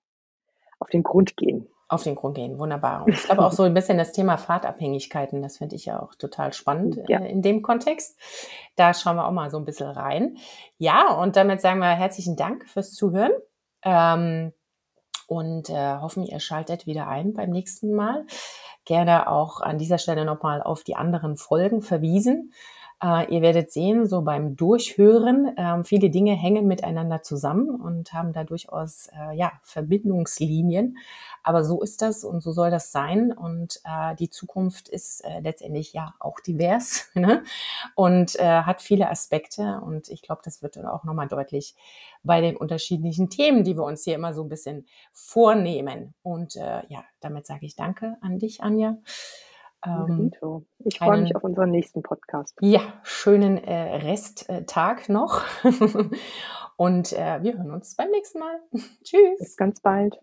auf 0.79 0.89
den 0.89 1.03
Grund 1.03 1.37
gehen. 1.37 1.67
Auf 1.93 2.01
den 2.03 2.15
Grund 2.15 2.33
gehen, 2.35 2.57
wunderbar. 2.57 3.03
Und 3.05 3.13
ich 3.13 3.23
glaube 3.23 3.45
auch 3.45 3.51
so 3.51 3.61
ein 3.63 3.73
bisschen 3.75 3.99
das 3.99 4.11
Thema 4.13 4.37
Fahrtabhängigkeiten, 4.37 5.43
das 5.43 5.57
finde 5.57 5.75
ich 5.75 5.85
ja 5.85 6.01
auch 6.01 6.15
total 6.15 6.51
spannend 6.53 6.99
Ja. 7.07 7.19
äh, 7.19 7.29
in 7.31 7.43
dem 7.43 7.61
Kontext. 7.61 8.19
Da 8.75 8.95
schauen 8.95 9.15
wir 9.17 9.27
auch 9.27 9.31
mal 9.31 9.51
so 9.51 9.57
ein 9.57 9.65
bisschen 9.65 9.89
rein. 9.91 10.37
Ja, 10.79 11.13
und 11.13 11.35
damit 11.35 11.61
sagen 11.61 11.79
wir 11.79 11.89
herzlichen 11.89 12.35
Dank 12.35 12.67
fürs 12.67 12.93
Zuhören. 12.93 13.31
Ähm, 13.83 14.53
und 15.27 15.69
äh, 15.69 15.97
hoffen, 15.97 16.23
ihr 16.23 16.39
schaltet 16.39 16.87
wieder 16.87 17.07
ein 17.07 17.33
beim 17.33 17.51
nächsten 17.51 17.93
Mal. 17.93 18.25
Gerne 18.85 19.29
auch 19.29 19.61
an 19.61 19.77
dieser 19.77 19.97
Stelle 19.99 20.25
nochmal 20.25 20.63
auf 20.63 20.83
die 20.83 20.95
anderen 20.95 21.37
Folgen 21.37 21.81
verwiesen. 21.81 22.53
Äh, 23.03 23.33
ihr 23.33 23.41
werdet 23.41 23.71
sehen, 23.71 24.07
so 24.07 24.21
beim 24.21 24.55
Durchhören, 24.55 25.53
ähm, 25.57 25.83
viele 25.83 26.09
Dinge 26.09 26.33
hängen 26.35 26.67
miteinander 26.67 27.21
zusammen 27.21 27.81
und 27.81 28.13
haben 28.13 28.31
da 28.31 28.45
durchaus 28.45 29.07
äh, 29.07 29.35
ja, 29.35 29.51
Verbindungslinien. 29.61 30.97
Aber 31.43 31.65
so 31.65 31.81
ist 31.81 32.01
das 32.01 32.23
und 32.23 32.41
so 32.41 32.53
soll 32.53 32.71
das 32.71 32.93
sein. 32.93 33.33
Und 33.33 33.81
äh, 33.83 34.15
die 34.15 34.29
Zukunft 34.29 34.87
ist 34.87 35.19
äh, 35.25 35.41
letztendlich 35.41 35.91
ja 35.91 36.13
auch 36.19 36.39
divers 36.39 37.09
ne? 37.13 37.43
und 37.95 38.39
äh, 38.39 38.61
hat 38.61 38.81
viele 38.81 39.09
Aspekte. 39.09 39.81
Und 39.83 40.07
ich 40.07 40.21
glaube, 40.21 40.41
das 40.45 40.61
wird 40.61 40.77
dann 40.77 40.85
auch 40.85 41.03
nochmal 41.03 41.27
deutlich 41.27 41.75
bei 42.23 42.39
den 42.39 42.55
unterschiedlichen 42.55 43.29
Themen, 43.29 43.65
die 43.65 43.75
wir 43.75 43.83
uns 43.83 44.05
hier 44.05 44.15
immer 44.15 44.33
so 44.33 44.43
ein 44.43 44.49
bisschen 44.49 44.85
vornehmen. 45.11 46.13
Und 46.23 46.55
äh, 46.55 46.83
ja, 46.87 47.03
damit 47.19 47.45
sage 47.47 47.65
ich 47.65 47.75
Danke 47.75 48.15
an 48.21 48.39
dich, 48.39 48.63
Anja. 48.63 48.97
Ähm, 49.85 50.31
ich 50.79 50.97
freue 50.97 51.21
mich 51.21 51.35
auf 51.35 51.43
unseren 51.43 51.71
nächsten 51.71 52.01
Podcast. 52.01 52.57
Ja, 52.61 52.81
schönen 53.03 53.57
äh, 53.57 53.97
Resttag 53.97 55.09
noch. 55.09 55.43
Und 56.77 57.13
äh, 57.13 57.41
wir 57.43 57.57
hören 57.57 57.71
uns 57.71 57.95
beim 57.95 58.09
nächsten 58.09 58.39
Mal. 58.39 58.59
Tschüss. 59.03 59.39
Bis 59.39 59.57
ganz 59.57 59.81
bald. 59.81 60.19